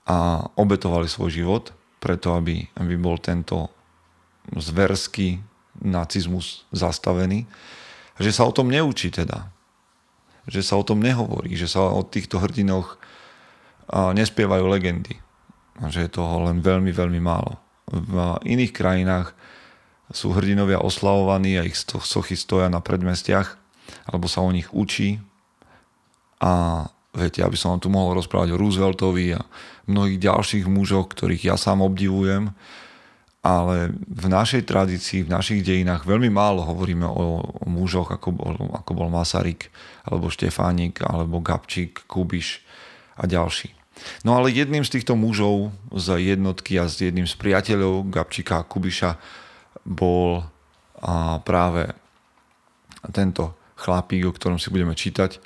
a 0.06 0.46
obetovali 0.54 1.10
svoj 1.10 1.30
život 1.34 1.64
preto, 1.98 2.38
aby, 2.38 2.68
aby 2.78 2.94
bol 2.94 3.18
tento 3.18 3.72
zverský 4.52 5.40
nacizmus 5.82 6.68
zastavený. 6.70 7.48
Že 8.20 8.30
sa 8.30 8.42
o 8.46 8.52
tom 8.54 8.70
neučí 8.70 9.10
teda. 9.10 9.50
Že 10.46 10.60
sa 10.62 10.74
o 10.78 10.84
tom 10.84 11.00
nehovorí, 11.00 11.56
že 11.56 11.66
sa 11.70 11.88
o 11.88 12.02
týchto 12.04 12.38
hrdinoch 12.38 13.00
nespievajú 13.90 14.64
legendy. 14.68 15.18
Že 15.80 16.06
je 16.06 16.10
toho 16.10 16.46
len 16.46 16.62
veľmi, 16.62 16.94
veľmi 16.94 17.20
málo. 17.22 17.58
V 17.90 18.40
iných 18.44 18.72
krajinách 18.72 19.36
sú 20.12 20.36
hrdinovia 20.36 20.78
oslavovaní 20.84 21.58
a 21.58 21.66
ich 21.66 21.76
sochy 21.80 22.36
stoja 22.36 22.68
na 22.68 22.78
predmestiach, 22.84 23.56
alebo 24.08 24.28
sa 24.28 24.44
o 24.44 24.52
nich 24.52 24.70
učí. 24.70 25.18
A 26.44 26.84
Viete, 27.14 27.46
aby 27.46 27.54
som 27.54 27.70
vám 27.70 27.82
tu 27.86 27.94
mohol 27.94 28.18
rozprávať 28.18 28.50
o 28.50 28.58
Rooseveltovi 28.58 29.38
a 29.38 29.46
mnohých 29.86 30.18
ďalších 30.18 30.66
mužoch, 30.66 31.14
ktorých 31.14 31.46
ja 31.46 31.54
sám 31.54 31.78
obdivujem, 31.86 32.50
ale 33.44 33.92
v 34.08 34.26
našej 34.32 34.64
tradícii, 34.64 35.28
v 35.28 35.34
našich 35.36 35.60
dejinách 35.60 36.08
veľmi 36.08 36.32
málo 36.32 36.64
hovoríme 36.64 37.04
o, 37.04 37.44
o 37.44 37.66
mužoch, 37.68 38.08
ako 38.08 38.32
bol, 38.32 38.56
ako 38.72 38.90
bol 38.96 39.12
Masaryk, 39.12 39.68
alebo 40.08 40.32
Štefánik, 40.32 41.04
alebo 41.04 41.44
Gabčík, 41.44 42.08
Kubiš 42.08 42.64
a 43.20 43.28
ďalší. 43.28 43.76
No 44.24 44.40
ale 44.40 44.48
jedným 44.50 44.82
z 44.82 44.98
týchto 44.98 45.14
mužov 45.14 45.76
z 45.92 46.34
jednotky 46.34 46.80
a 46.80 46.88
s 46.88 46.98
jedným 46.98 47.28
z 47.28 47.36
priateľov 47.36 48.08
Gabčíka 48.08 48.64
a 48.64 48.66
Kubiša 48.66 49.20
bol 49.84 50.48
a 51.04 51.36
práve 51.44 51.92
tento 53.12 53.52
chlapík, 53.76 54.24
o 54.24 54.32
ktorom 54.32 54.56
si 54.56 54.72
budeme 54.72 54.96
čítať, 54.96 55.36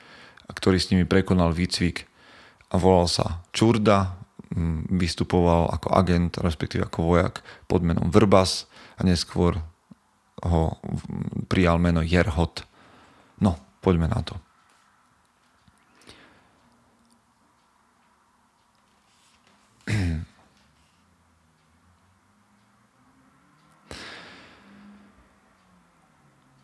ktorý 0.46 0.78
s 0.78 0.94
nimi 0.94 1.02
prekonal 1.02 1.50
výcvik 1.50 2.06
a 2.70 2.78
volal 2.78 3.10
sa 3.10 3.42
Čurda, 3.50 4.17
vystupoval 4.88 5.68
ako 5.72 5.92
agent, 5.92 6.40
respektíve 6.40 6.88
ako 6.88 7.02
vojak 7.04 7.44
pod 7.68 7.84
menom 7.84 8.08
Vrbas 8.08 8.64
a 8.96 9.04
neskôr 9.04 9.60
ho 10.44 10.62
prijal 11.50 11.76
meno 11.82 12.00
Jerhot. 12.00 12.64
No, 13.42 13.60
poďme 13.84 14.08
na 14.08 14.20
to. 14.22 14.34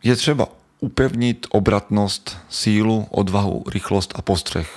Je 0.05 0.13
třeba 0.17 0.53
upevniť 0.85 1.49
obratnosť, 1.49 2.37
sílu, 2.53 3.09
odvahu, 3.09 3.65
rýchlosť 3.73 4.13
a 4.13 4.21
postreh. 4.21 4.69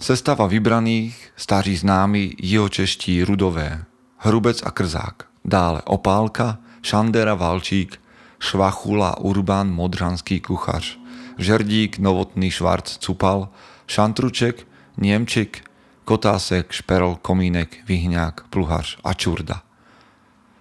Sestava 0.00 0.46
vybraných, 0.46 1.32
staří 1.36 1.76
známi, 1.76 2.34
jihočeští, 2.38 3.24
rudové, 3.24 3.84
hrubec 4.18 4.62
a 4.62 4.70
krzák, 4.70 5.22
dále 5.44 5.82
opálka, 5.82 6.58
šandera, 6.82 7.34
valčík, 7.34 8.00
švachula, 8.38 9.18
urbán, 9.18 9.70
modranský 9.70 10.40
kuchař, 10.40 10.98
žerdík, 11.38 11.98
novotný, 11.98 12.50
švarc, 12.50 12.96
cupal, 12.98 13.48
šantruček, 13.86 14.66
niemčik, 14.96 15.70
kotásek, 16.04 16.72
šperl, 16.72 17.18
komínek, 17.22 17.76
vyhňák, 17.86 18.44
pluhař 18.50 18.98
a 19.04 19.14
čurda. 19.14 19.62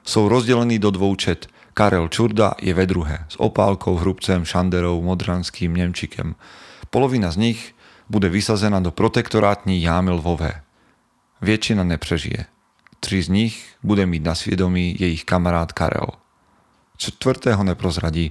Jsou 0.03 0.27
rozdelení 0.27 0.79
do 0.79 0.91
dvou 0.91 1.15
čet, 1.15 1.47
Karel 1.73 2.07
Čurda 2.07 2.53
je 2.61 2.73
ve 2.73 2.85
druhé 2.85 3.25
s 3.29 3.39
opálkou, 3.39 3.95
hrubcem, 3.95 4.45
šanderou, 4.45 5.01
modranským, 5.01 5.75
nemčikem. 5.75 6.35
Polovina 6.89 7.31
z 7.31 7.37
nich 7.37 7.72
bude 8.09 8.29
vysazená 8.29 8.79
do 8.79 8.91
protektorátní 8.91 9.81
jámy 9.81 10.11
lvové. 10.11 10.61
Většina 11.41 11.83
nepřežije. 11.83 12.45
Tři 12.99 13.23
z 13.23 13.29
nich 13.29 13.75
bude 13.83 14.05
mít 14.05 14.23
na 14.23 14.35
svědomí 14.35 14.95
jejich 14.99 15.25
kamarád 15.25 15.71
Karel. 15.71 16.07
Čtvrtého 16.97 17.63
neprozradí. 17.63 18.29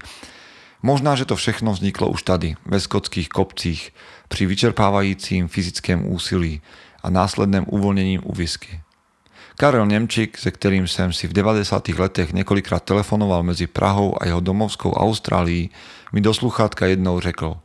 Možná, 0.83 1.15
že 1.15 1.25
to 1.25 1.37
všechno 1.37 1.73
vzniklo 1.73 2.09
už 2.09 2.23
tady, 2.23 2.55
ve 2.67 2.81
skotských 2.81 3.29
kopcích, 3.29 3.95
při 4.29 4.47
vyčerpávajícím 4.47 5.49
fyzickém 5.49 6.13
úsilí 6.13 6.63
a 7.03 7.11
následném 7.11 7.65
uvolněním 7.69 8.21
u 8.25 8.33
whisky. 8.33 8.81
Karel 9.57 9.87
Nemčík, 9.87 10.39
se 10.39 10.51
ktorým 10.51 10.89
som 10.89 11.13
si 11.13 11.29
v 11.29 11.37
90. 11.37 11.93
letech 11.95 12.33
niekoľkrát 12.33 12.83
telefonoval 12.83 13.45
medzi 13.45 13.69
Prahou 13.69 14.17
a 14.17 14.27
jeho 14.27 14.41
domovskou 14.41 14.97
Austrálií, 14.97 15.71
mi 16.13 16.21
do 16.21 16.35
sluchátka 16.35 16.87
jednou 16.87 17.21
řekl. 17.21 17.57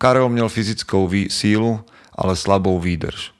Karel 0.00 0.28
měl 0.28 0.48
fyzickou 0.48 1.08
vý- 1.08 1.28
sílu, 1.28 1.84
ale 2.16 2.36
slabou 2.36 2.80
výdrž. 2.80 3.32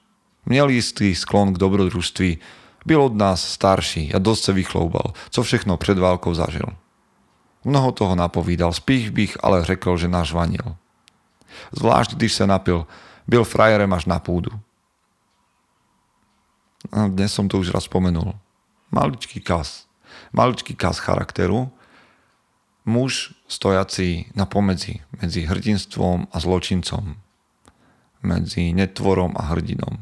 Měl 0.44 0.68
jistý 0.68 1.14
sklon 1.14 1.56
k 1.56 1.58
dobrodružství, 1.58 2.38
byl 2.86 3.02
od 3.02 3.14
nás 3.14 3.40
starší 3.40 4.14
a 4.14 4.18
dosť 4.18 4.44
se 4.44 4.52
vychloubal, 4.52 5.12
co 5.30 5.42
všechno 5.42 5.76
před 5.76 5.98
válkou 5.98 6.34
zažil. 6.34 6.68
Mnoho 7.64 7.92
toho 7.92 8.14
napovídal, 8.14 8.72
spíš 8.72 9.10
bych 9.10 9.36
ale 9.44 9.64
řekl, 9.64 9.96
že 9.96 10.08
nažvanil. 10.08 10.76
Zvlášť, 11.72 12.14
když 12.14 12.32
se 12.32 12.46
napil, 12.46 12.86
byl 13.26 13.44
frajerem 13.44 13.92
až 13.92 14.04
na 14.04 14.18
púdu. 14.18 14.50
A 16.92 17.08
dnes 17.08 17.32
som 17.32 17.48
to 17.48 17.60
už 17.60 17.76
raz 17.76 17.84
spomenul. 17.84 18.32
Maličký 18.88 19.40
kas. 19.40 19.84
Maličký 20.32 20.72
kas 20.74 20.98
charakteru. 20.98 21.68
Muž 22.84 23.36
stojaci 23.44 24.32
na 24.34 24.48
pomedzi 24.48 25.00
medzi 25.20 25.44
hrdinstvom 25.44 26.32
a 26.32 26.36
zločincom. 26.40 27.16
Medzi 28.24 28.72
netvorom 28.72 29.36
a 29.36 29.52
hrdinom. 29.52 30.00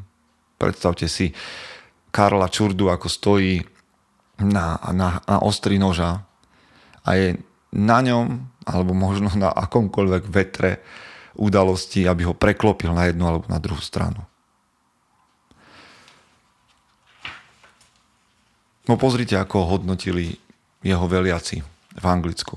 Predstavte 0.58 1.06
si 1.06 1.30
Karla 2.10 2.48
Čurdu, 2.50 2.90
ako 2.90 3.06
stojí 3.06 3.62
na, 4.42 4.78
na, 4.94 5.22
na 5.22 5.36
ostri 5.42 5.78
noža 5.78 6.22
a 7.02 7.10
je 7.14 7.38
na 7.74 7.98
ňom, 8.00 8.48
alebo 8.64 8.96
možno 8.96 9.28
na 9.36 9.52
akomkoľvek 9.52 10.22
vetre 10.30 10.82
udalosti, 11.38 12.08
aby 12.08 12.26
ho 12.26 12.34
preklopil 12.34 12.90
na 12.90 13.06
jednu 13.06 13.24
alebo 13.28 13.46
na 13.46 13.62
druhú 13.62 13.80
stranu. 13.80 14.24
No 18.88 18.96
pozrite, 18.96 19.36
ako 19.36 19.68
hodnotili 19.68 20.40
jeho 20.80 21.04
veliaci 21.04 21.60
v 21.92 22.04
Anglicku. 22.08 22.56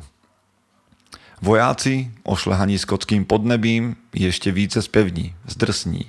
Vojáci, 1.41 2.13
ošlehaní 2.23 2.77
skotským 2.77 3.25
podnebím, 3.25 3.97
ešte 4.13 4.53
více 4.53 4.77
spevní, 4.77 5.33
zdrsní. 5.49 6.05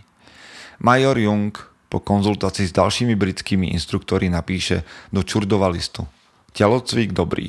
Major 0.77 1.17
Young 1.17 1.57
po 1.89 2.05
konzultácii 2.05 2.69
s 2.69 2.77
dalšími 2.77 3.17
britskými 3.17 3.73
instruktory 3.73 4.29
napíše 4.29 4.85
do 5.09 5.25
Čurdova 5.25 5.73
listu. 5.73 6.05
Telocvik 6.53 7.17
dobrý. 7.17 7.49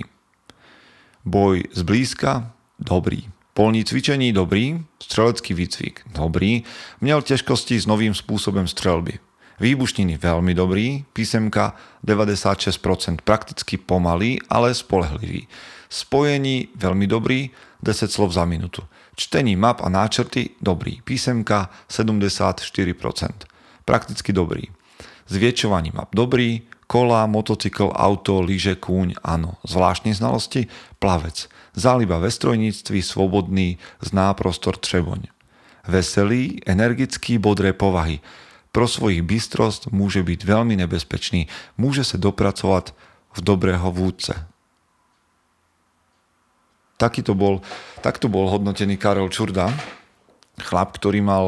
Boj 1.28 1.68
zblízka 1.76 2.56
dobrý. 2.80 3.28
Polní 3.54 3.84
cvičení 3.84 4.32
dobrý, 4.32 4.80
strelecký 5.04 5.54
výcvik 5.54 6.08
dobrý, 6.16 6.64
měl 7.04 7.20
těžkosti 7.22 7.76
s 7.76 7.86
novým 7.86 8.16
spôsobom 8.16 8.64
strelby. 8.64 9.20
Výbušniny 9.60 10.18
veľmi 10.18 10.56
dobrý, 10.56 11.04
písemka 11.14 11.76
96%, 12.00 13.22
prakticky 13.28 13.78
pomalý, 13.78 14.40
ale 14.50 14.74
spolehlivý. 14.74 15.52
Spojení 15.94 16.74
veľmi 16.74 17.06
dobrý, 17.06 17.54
10 17.86 18.10
slov 18.10 18.34
za 18.34 18.50
minútu. 18.50 18.82
Čtení 19.14 19.54
map 19.54 19.86
a 19.86 19.94
náčrty 19.94 20.58
dobrý, 20.58 21.06
písemka 21.06 21.70
74%, 21.86 22.98
prakticky 23.86 24.34
dobrý. 24.34 24.74
Zviečovaní 25.30 25.94
map 25.94 26.10
dobrý, 26.10 26.66
kola, 26.90 27.30
motocykl, 27.30 27.94
auto, 27.94 28.42
lyže, 28.42 28.74
kúň, 28.74 29.22
áno. 29.22 29.62
Zvláštne 29.70 30.18
znalosti, 30.18 30.66
plavec. 30.98 31.46
Záliba 31.78 32.18
ve 32.18 32.34
strojníctví, 32.34 33.06
svobodný, 33.06 33.78
zná 34.02 34.34
prostor 34.34 34.82
Třeboň. 34.82 35.30
Veselý, 35.86 36.58
energický, 36.66 37.38
bodré 37.38 37.70
povahy 37.70 38.18
pro 38.74 38.90
svojich 38.90 39.22
bystrost 39.22 39.94
môže 39.94 40.26
byť 40.26 40.42
veľmi 40.42 40.74
nebezpečný. 40.82 41.46
Môže 41.78 42.02
sa 42.02 42.18
dopracovať 42.18 42.98
v 43.38 43.40
dobrého 43.46 43.94
vúdce. 43.94 44.53
Takýto 46.98 47.34
bol, 47.34 47.60
takto 48.00 48.30
bol 48.30 48.48
hodnotený 48.48 48.96
Karol 49.02 49.28
Čurda, 49.34 49.74
chlap, 50.62 50.96
ktorý 50.96 51.20
mal 51.26 51.46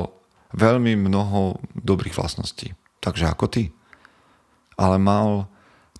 veľmi 0.55 0.97
mnoho 0.97 1.62
dobrých 1.77 2.17
vlastností. 2.17 2.73
Takže 3.03 3.29
ako 3.29 3.45
ty. 3.47 3.63
Ale 4.75 4.97
mal 4.97 5.47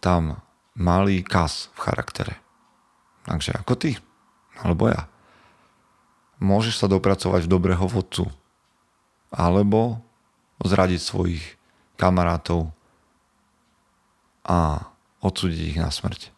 tam 0.04 0.42
malý 0.76 1.24
kas 1.24 1.72
v 1.76 1.80
charaktere. 1.80 2.36
Takže 3.26 3.56
ako 3.56 3.74
ty. 3.80 3.92
Alebo 4.60 4.92
ja. 4.92 5.08
Môžeš 6.44 6.84
sa 6.84 6.88
dopracovať 6.92 7.48
v 7.48 7.52
dobrého 7.52 7.86
vodcu. 7.88 8.28
Alebo 9.32 10.04
zradiť 10.64 11.02
svojich 11.02 11.44
kamarátov 11.96 12.76
a 14.46 14.92
odsúdiť 15.24 15.62
ich 15.74 15.80
na 15.80 15.90
smrť. 15.90 16.35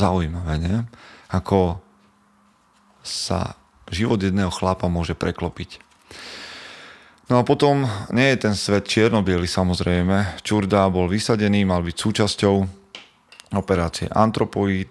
Zaujímavé, 0.00 0.56
nie? 0.56 0.76
Ako 1.28 1.84
sa 3.04 3.60
život 3.92 4.16
jedného 4.16 4.48
chlapa 4.48 4.88
môže 4.88 5.12
preklopiť. 5.12 5.82
No 7.30 7.38
a 7.38 7.46
potom 7.46 7.86
nie 8.10 8.34
je 8.34 8.42
ten 8.42 8.54
svet 8.58 8.90
čierno 8.90 9.22
samozrejme. 9.22 10.42
Čurda 10.42 10.90
bol 10.90 11.06
vysadený, 11.06 11.62
mal 11.62 11.84
byť 11.86 11.96
súčasťou 11.96 12.56
operácie 13.54 14.10
Antropoid 14.10 14.90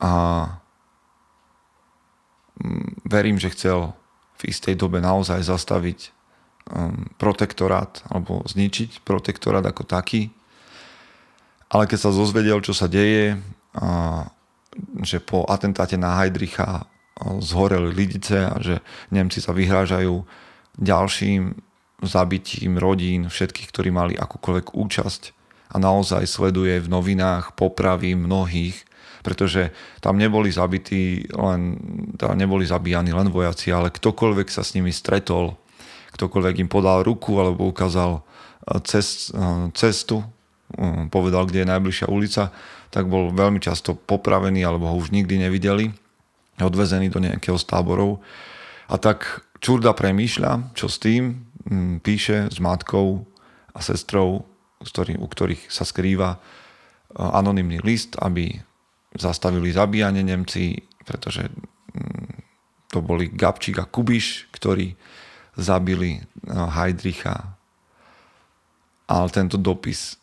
a 0.00 0.12
mm, 2.56 3.04
verím, 3.04 3.36
že 3.36 3.52
chcel 3.52 3.92
v 4.38 4.42
istej 4.48 4.80
dobe 4.80 5.02
naozaj 5.04 5.44
zastaviť 5.44 6.08
um, 6.72 7.10
protektorát 7.20 8.00
alebo 8.08 8.44
zničiť 8.48 9.04
protektorát 9.04 9.64
ako 9.66 9.84
taký. 9.84 10.32
Ale 11.68 11.84
keď 11.84 11.98
sa 12.00 12.16
zozvedel, 12.16 12.64
čo 12.64 12.72
sa 12.72 12.88
deje, 12.88 13.36
že 15.02 15.18
po 15.22 15.44
atentáte 15.48 15.98
na 15.98 16.18
Heidricha 16.22 16.86
zhoreli 17.42 17.90
Lidice 17.90 18.46
a 18.46 18.56
že 18.62 18.78
Nemci 19.10 19.42
sa 19.42 19.50
vyhrážajú 19.50 20.22
ďalším 20.78 21.58
zabitím 22.02 22.78
rodín, 22.78 23.26
všetkých, 23.26 23.68
ktorí 23.74 23.90
mali 23.90 24.14
akúkoľvek 24.14 24.74
účasť. 24.74 25.22
A 25.74 25.76
naozaj 25.82 26.24
sleduje 26.24 26.78
v 26.80 26.88
novinách 26.88 27.58
popravy 27.58 28.14
mnohých, 28.14 28.86
pretože 29.26 29.74
tam 30.00 30.16
neboli 30.16 30.48
zabití 30.48 31.26
len, 31.34 31.76
tam 32.16 32.38
neboli 32.38 32.64
zabíjani 32.64 33.12
len 33.12 33.28
vojaci, 33.28 33.74
ale 33.74 33.92
ktokoľvek 33.92 34.48
sa 34.48 34.62
s 34.62 34.78
nimi 34.78 34.94
stretol, 34.94 35.58
ktokoľvek 36.14 36.64
im 36.64 36.70
podal 36.70 37.04
ruku 37.04 37.36
alebo 37.36 37.68
ukázal 37.68 38.22
eh, 38.22 38.80
cest, 38.86 39.34
eh, 39.34 39.68
cestu, 39.74 40.22
eh, 40.22 41.10
povedal, 41.10 41.44
kde 41.44 41.66
je 41.66 41.72
najbližšia 41.74 42.06
ulica, 42.08 42.54
tak 42.88 43.06
bol 43.06 43.32
veľmi 43.32 43.60
často 43.60 43.94
popravený 43.94 44.64
alebo 44.64 44.88
ho 44.88 44.96
už 44.96 45.12
nikdy 45.12 45.40
nevideli, 45.40 45.92
odvezený 46.58 47.12
do 47.12 47.22
nejakého 47.22 47.56
z 47.60 47.64
táborov. 47.68 48.20
A 48.88 48.96
tak 48.96 49.44
Čurda 49.60 49.92
premýšľa, 49.92 50.72
čo 50.74 50.88
s 50.88 50.98
tým, 51.02 51.44
hm, 51.68 52.00
píše 52.00 52.48
s 52.48 52.58
matkou 52.58 53.26
a 53.74 53.80
sestrou, 53.84 54.46
u 55.18 55.26
ktorých 55.26 55.68
sa 55.68 55.82
skrýva 55.82 56.38
anonymný 57.14 57.82
list, 57.82 58.14
aby 58.20 58.54
zastavili 59.16 59.74
zabíjanie 59.74 60.22
Nemci, 60.22 60.78
pretože 61.02 61.48
hm, 61.48 62.38
to 62.88 63.04
boli 63.04 63.28
Gabčík 63.28 63.78
a 63.80 63.88
Kubiš, 63.88 64.48
ktorí 64.54 64.96
zabili 65.58 66.22
no, 66.46 66.70
Heidricha. 66.70 67.58
Ale 69.08 69.28
tento 69.32 69.56
dopis, 69.56 70.20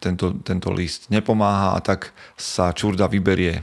tento, 0.00 0.40
tento 0.40 0.72
list 0.72 1.12
nepomáha 1.12 1.76
a 1.76 1.80
tak 1.84 2.16
sa 2.34 2.72
Čurda 2.72 3.06
vyberie 3.06 3.60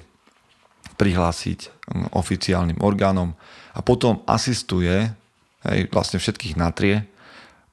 prihlásiť 0.97 1.59
hm, 1.67 2.13
oficiálnym 2.13 2.79
orgánom 2.81 3.33
a 3.73 3.79
potom 3.81 4.21
asistuje, 4.25 5.09
hej, 5.65 5.79
vlastne 5.89 6.21
všetkých 6.21 6.57
natrie, 6.57 7.05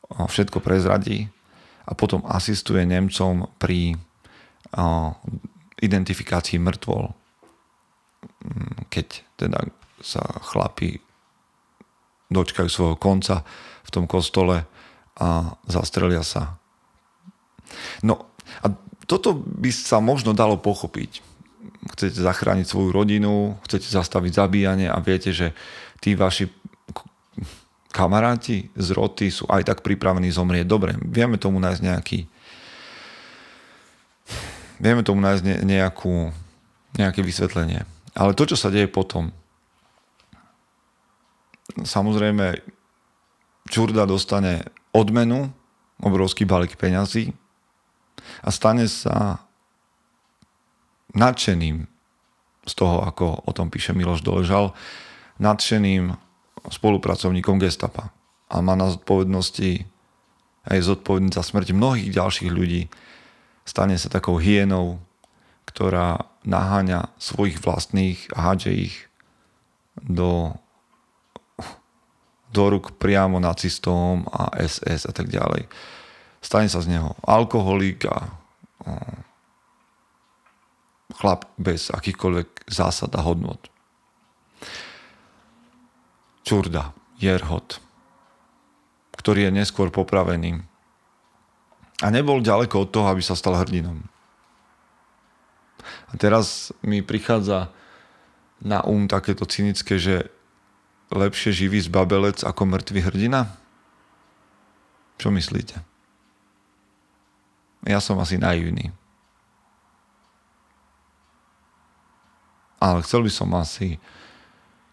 všetko 0.08 0.60
prezradí 0.60 1.32
a 1.88 1.96
potom 1.96 2.24
asistuje 2.28 2.84
Nemcom 2.84 3.48
pri 3.56 3.96
o, 4.76 5.16
identifikácii 5.80 6.60
mŕtvol, 6.60 7.04
hm, 7.08 8.88
keď 8.92 9.06
teda 9.40 9.60
sa 10.04 10.20
chlapi 10.44 11.00
dočkajú 12.28 12.68
svojho 12.68 12.96
konca 13.00 13.40
v 13.84 13.90
tom 13.92 14.04
kostole 14.04 14.64
a 15.16 15.54
zastrelia 15.64 16.20
sa. 16.26 16.58
No 18.02 18.33
a 18.62 18.70
toto 19.04 19.34
by 19.34 19.70
sa 19.72 20.00
možno 20.00 20.32
dalo 20.32 20.56
pochopiť. 20.56 21.20
Chcete 21.84 22.16
zachrániť 22.20 22.66
svoju 22.68 22.90
rodinu, 22.92 23.56
chcete 23.68 23.88
zastaviť 23.88 24.32
zabíjanie 24.32 24.88
a 24.88 24.96
viete, 25.00 25.32
že 25.32 25.52
tí 26.00 26.16
vaši 26.16 26.48
kamaráti 27.94 28.74
z 28.74 28.88
roty 28.90 29.30
sú 29.30 29.46
aj 29.46 29.70
tak 29.70 29.78
pripravení 29.86 30.32
zomrieť. 30.32 30.66
Dobre, 30.66 30.96
vieme 30.98 31.38
tomu 31.38 31.62
nájsť 31.62 31.82
nejaký 31.84 32.18
vieme 34.82 35.06
tomu 35.06 35.22
nájsť 35.22 35.62
nejakú, 35.62 36.34
nejaké 36.98 37.20
vysvetlenie. 37.22 37.86
Ale 38.18 38.34
to, 38.34 38.50
čo 38.50 38.56
sa 38.58 38.68
deje 38.68 38.90
potom, 38.90 39.30
samozrejme 41.78 42.58
Čurda 43.70 44.04
dostane 44.04 44.66
odmenu, 44.92 45.48
obrovský 46.02 46.44
balík 46.44 46.76
peňazí 46.76 47.32
a 48.42 48.48
stane 48.50 48.86
sa 48.90 49.44
nadšeným 51.14 51.86
z 52.64 52.72
toho, 52.74 53.04
ako 53.04 53.44
o 53.44 53.50
tom 53.52 53.68
píše 53.68 53.92
Miloš 53.92 54.24
Doležal, 54.24 54.72
nadšeným 55.36 56.16
spolupracovníkom 56.68 57.60
gestapa. 57.60 58.10
A 58.48 58.64
má 58.64 58.72
na 58.74 58.88
zodpovednosti 58.88 59.84
aj 60.64 60.78
zodpovedný 60.80 61.30
za 61.34 61.44
smrť 61.44 61.76
mnohých 61.76 62.08
ďalších 62.08 62.50
ľudí. 62.50 62.88
Stane 63.68 64.00
sa 64.00 64.08
takou 64.08 64.40
hienou, 64.40 65.00
ktorá 65.68 66.24
naháňa 66.44 67.12
svojich 67.20 67.60
vlastných 67.60 68.32
a 68.32 68.52
hádže 68.52 68.72
ich 68.72 68.96
do 70.00 70.56
do 72.54 72.70
rúk 72.70 72.94
priamo 73.02 73.42
nacistom 73.42 74.30
a 74.30 74.54
SS 74.54 75.10
a 75.10 75.12
tak 75.12 75.26
ďalej. 75.26 75.66
Stane 76.44 76.68
sa 76.68 76.84
z 76.84 76.92
neho 76.92 77.16
alkoholik 77.24 78.04
a 78.04 78.28
chlap 81.16 81.48
bez 81.56 81.88
akýchkoľvek 81.88 82.68
zásad 82.68 83.08
a 83.16 83.24
hodnot. 83.24 83.72
Čurda, 86.44 86.92
Jerhot, 87.16 87.80
ktorý 89.16 89.48
je 89.48 89.56
neskôr 89.56 89.88
popravený 89.88 90.60
a 92.04 92.06
nebol 92.12 92.44
ďaleko 92.44 92.84
od 92.84 92.92
toho, 92.92 93.08
aby 93.08 93.24
sa 93.24 93.32
stal 93.32 93.56
hrdinom. 93.56 94.04
A 96.12 96.20
teraz 96.20 96.76
mi 96.84 97.00
prichádza 97.00 97.72
na 98.60 98.84
um 98.84 99.08
takéto 99.08 99.48
cynické, 99.48 99.96
že 99.96 100.28
lepšie 101.08 101.56
živý 101.56 101.80
zbabelec 101.80 102.44
ako 102.44 102.68
mŕtvý 102.68 103.00
hrdina? 103.08 103.56
Čo 105.16 105.32
myslíte? 105.32 105.93
Ja 107.84 108.00
som 108.00 108.16
asi 108.16 108.40
naivný. 108.40 108.92
Ale 112.80 113.00
chcel 113.04 113.24
by 113.24 113.32
som 113.32 113.48
asi, 113.56 113.96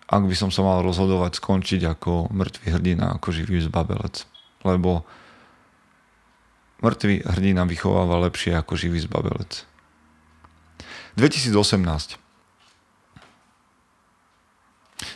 ak 0.08 0.24
by 0.24 0.36
som 0.36 0.48
sa 0.52 0.64
mal 0.64 0.80
rozhodovať, 0.84 1.40
skončiť 1.40 1.82
ako 1.88 2.32
mŕtvý 2.32 2.68
hrdina, 2.72 3.16
ako 3.16 3.36
živý 3.36 3.60
zbabelec. 3.64 4.24
Lebo 4.64 5.04
mŕtvý 6.80 7.28
hrdina 7.28 7.68
vychováva 7.68 8.24
lepšie 8.28 8.56
ako 8.56 8.80
živý 8.80 9.04
zbabelec. 9.04 9.68
2018. 11.20 12.20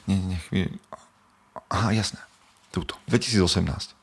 Nie, 0.06 0.18
nie, 0.20 0.40
Aha, 1.72 1.92
jasné. 1.96 2.20
Túto. 2.70 3.00
2018. 3.08 3.96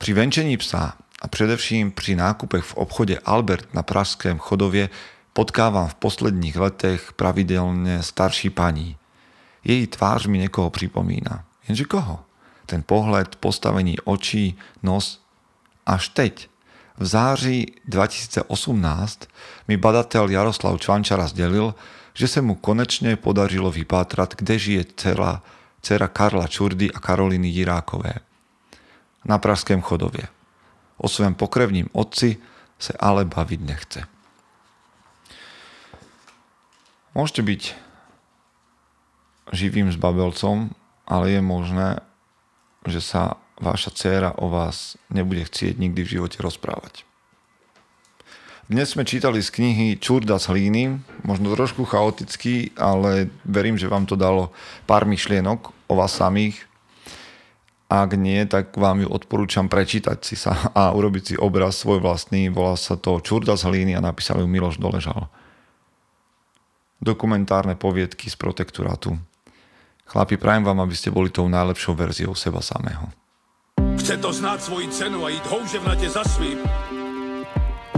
Pri 0.00 0.10
venčení 0.16 0.56
psa 0.58 0.98
a 1.22 1.28
především 1.28 1.94
pri 1.94 2.18
nákupech 2.18 2.64
v 2.64 2.74
obchode 2.74 3.18
Albert 3.22 3.74
na 3.74 3.82
Pražském 3.82 4.38
chodově 4.38 4.90
potkávam 5.32 5.88
v 5.88 5.94
posledních 5.94 6.56
letech 6.56 7.12
pravidelne 7.14 8.02
starší 8.02 8.50
paní. 8.50 8.96
Jej 9.64 9.86
tvář 9.86 10.26
mi 10.26 10.38
niekoho 10.38 10.70
pripomína. 10.70 11.44
Jenže 11.68 11.84
koho? 11.84 12.20
Ten 12.66 12.82
pohled, 12.82 13.36
postavení 13.36 13.96
očí, 14.04 14.58
nos. 14.82 15.22
Až 15.86 16.08
teď, 16.08 16.48
v 16.98 17.06
září 17.06 17.66
2018, 17.86 19.26
mi 19.68 19.78
badateľ 19.78 20.30
Jaroslav 20.30 20.78
Čvančara 20.78 21.26
zdelil, 21.26 21.74
že 22.14 22.28
se 22.28 22.42
mu 22.42 22.54
konečne 22.54 23.16
podařilo 23.16 23.70
vypátrat, 23.70 24.34
kde 24.34 24.58
žije 24.58 24.82
dcera, 24.94 25.42
dcera 25.82 26.08
Karla 26.08 26.46
Čurdy 26.46 26.92
a 26.92 26.98
Karoliny 27.00 27.48
Jirákové. 27.48 28.14
Na 29.24 29.38
Pražském 29.38 29.82
chodově. 29.82 30.41
O 31.02 31.10
svém 31.10 31.34
pokrevním 31.34 31.90
otci 31.92 32.38
se 32.78 32.92
ale 32.94 33.26
baviť 33.26 33.60
nechce. 33.60 34.00
Môžete 37.12 37.42
byť 37.44 37.62
živým 39.52 39.92
zbabelcom, 39.92 40.72
ale 41.04 41.36
je 41.36 41.42
možné, 41.44 42.00
že 42.88 43.04
sa 43.04 43.36
vaša 43.60 43.92
dcéra 43.92 44.30
o 44.40 44.48
vás 44.48 44.96
nebude 45.12 45.44
chcieť 45.44 45.76
nikdy 45.76 46.00
v 46.02 46.12
živote 46.18 46.40
rozprávať. 46.40 47.04
Dnes 48.72 48.96
sme 48.96 49.04
čítali 49.04 49.44
z 49.44 49.52
knihy 49.52 50.00
Čurda 50.00 50.40
z 50.40 50.48
hlíny, 50.48 51.04
možno 51.26 51.52
trošku 51.52 51.84
chaotický, 51.84 52.72
ale 52.80 53.28
verím, 53.44 53.76
že 53.76 53.90
vám 53.90 54.08
to 54.08 54.16
dalo 54.16 54.54
pár 54.88 55.04
myšlienok 55.04 55.74
o 55.90 55.94
vás 55.98 56.16
samých. 56.16 56.64
Ak 57.92 58.16
nie, 58.16 58.48
tak 58.48 58.72
vám 58.72 59.04
ju 59.04 59.08
odporúčam 59.12 59.68
prečítať 59.68 60.24
si 60.24 60.32
sa 60.32 60.56
a 60.80 60.96
urobiť 60.96 61.22
si 61.22 61.34
obraz 61.36 61.84
svoj 61.84 62.00
vlastný. 62.00 62.48
Volá 62.48 62.80
sa 62.80 62.96
to 62.96 63.20
Čurda 63.20 63.52
z 63.60 63.68
hlíny 63.68 63.92
a 63.92 64.00
napísal 64.00 64.40
ju 64.40 64.48
Miloš 64.48 64.80
Doležal. 64.80 65.28
Dokumentárne 67.04 67.76
poviedky 67.76 68.32
z 68.32 68.36
protektorátu. 68.40 69.20
Chlapi, 70.08 70.40
prajem 70.40 70.64
vám, 70.64 70.80
aby 70.80 70.94
ste 70.96 71.12
boli 71.12 71.28
tou 71.28 71.50
najlepšou 71.52 71.92
verziou 71.92 72.32
seba 72.32 72.64
samého. 72.64 73.12
Chce 73.98 74.16
to 74.16 74.32
znát 74.32 74.62
svoji 74.62 74.88
cenu 74.88 75.24
a 75.24 75.28
jít 75.28 75.46
houževnatě 75.46 76.10
za 76.10 76.24
svým. 76.24 76.58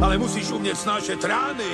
Ale 0.03 0.18
musíš 0.18 0.51
umět 0.51 0.76
snášet 0.76 1.24
rány. 1.24 1.70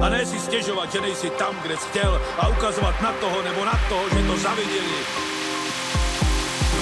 A 0.00 0.08
ne 0.08 0.26
si 0.26 0.38
stěžovat, 0.38 0.92
že 0.92 1.00
nejsi 1.00 1.30
tam, 1.30 1.54
kde 1.62 1.76
jsi 1.76 1.88
chtěl 1.88 2.20
a 2.38 2.48
ukazovat 2.48 3.02
na 3.02 3.12
toho 3.12 3.42
nebo 3.42 3.64
na 3.64 3.80
toho, 3.88 4.04
že 4.08 4.26
to 4.26 4.36
zaviděli 4.36 5.33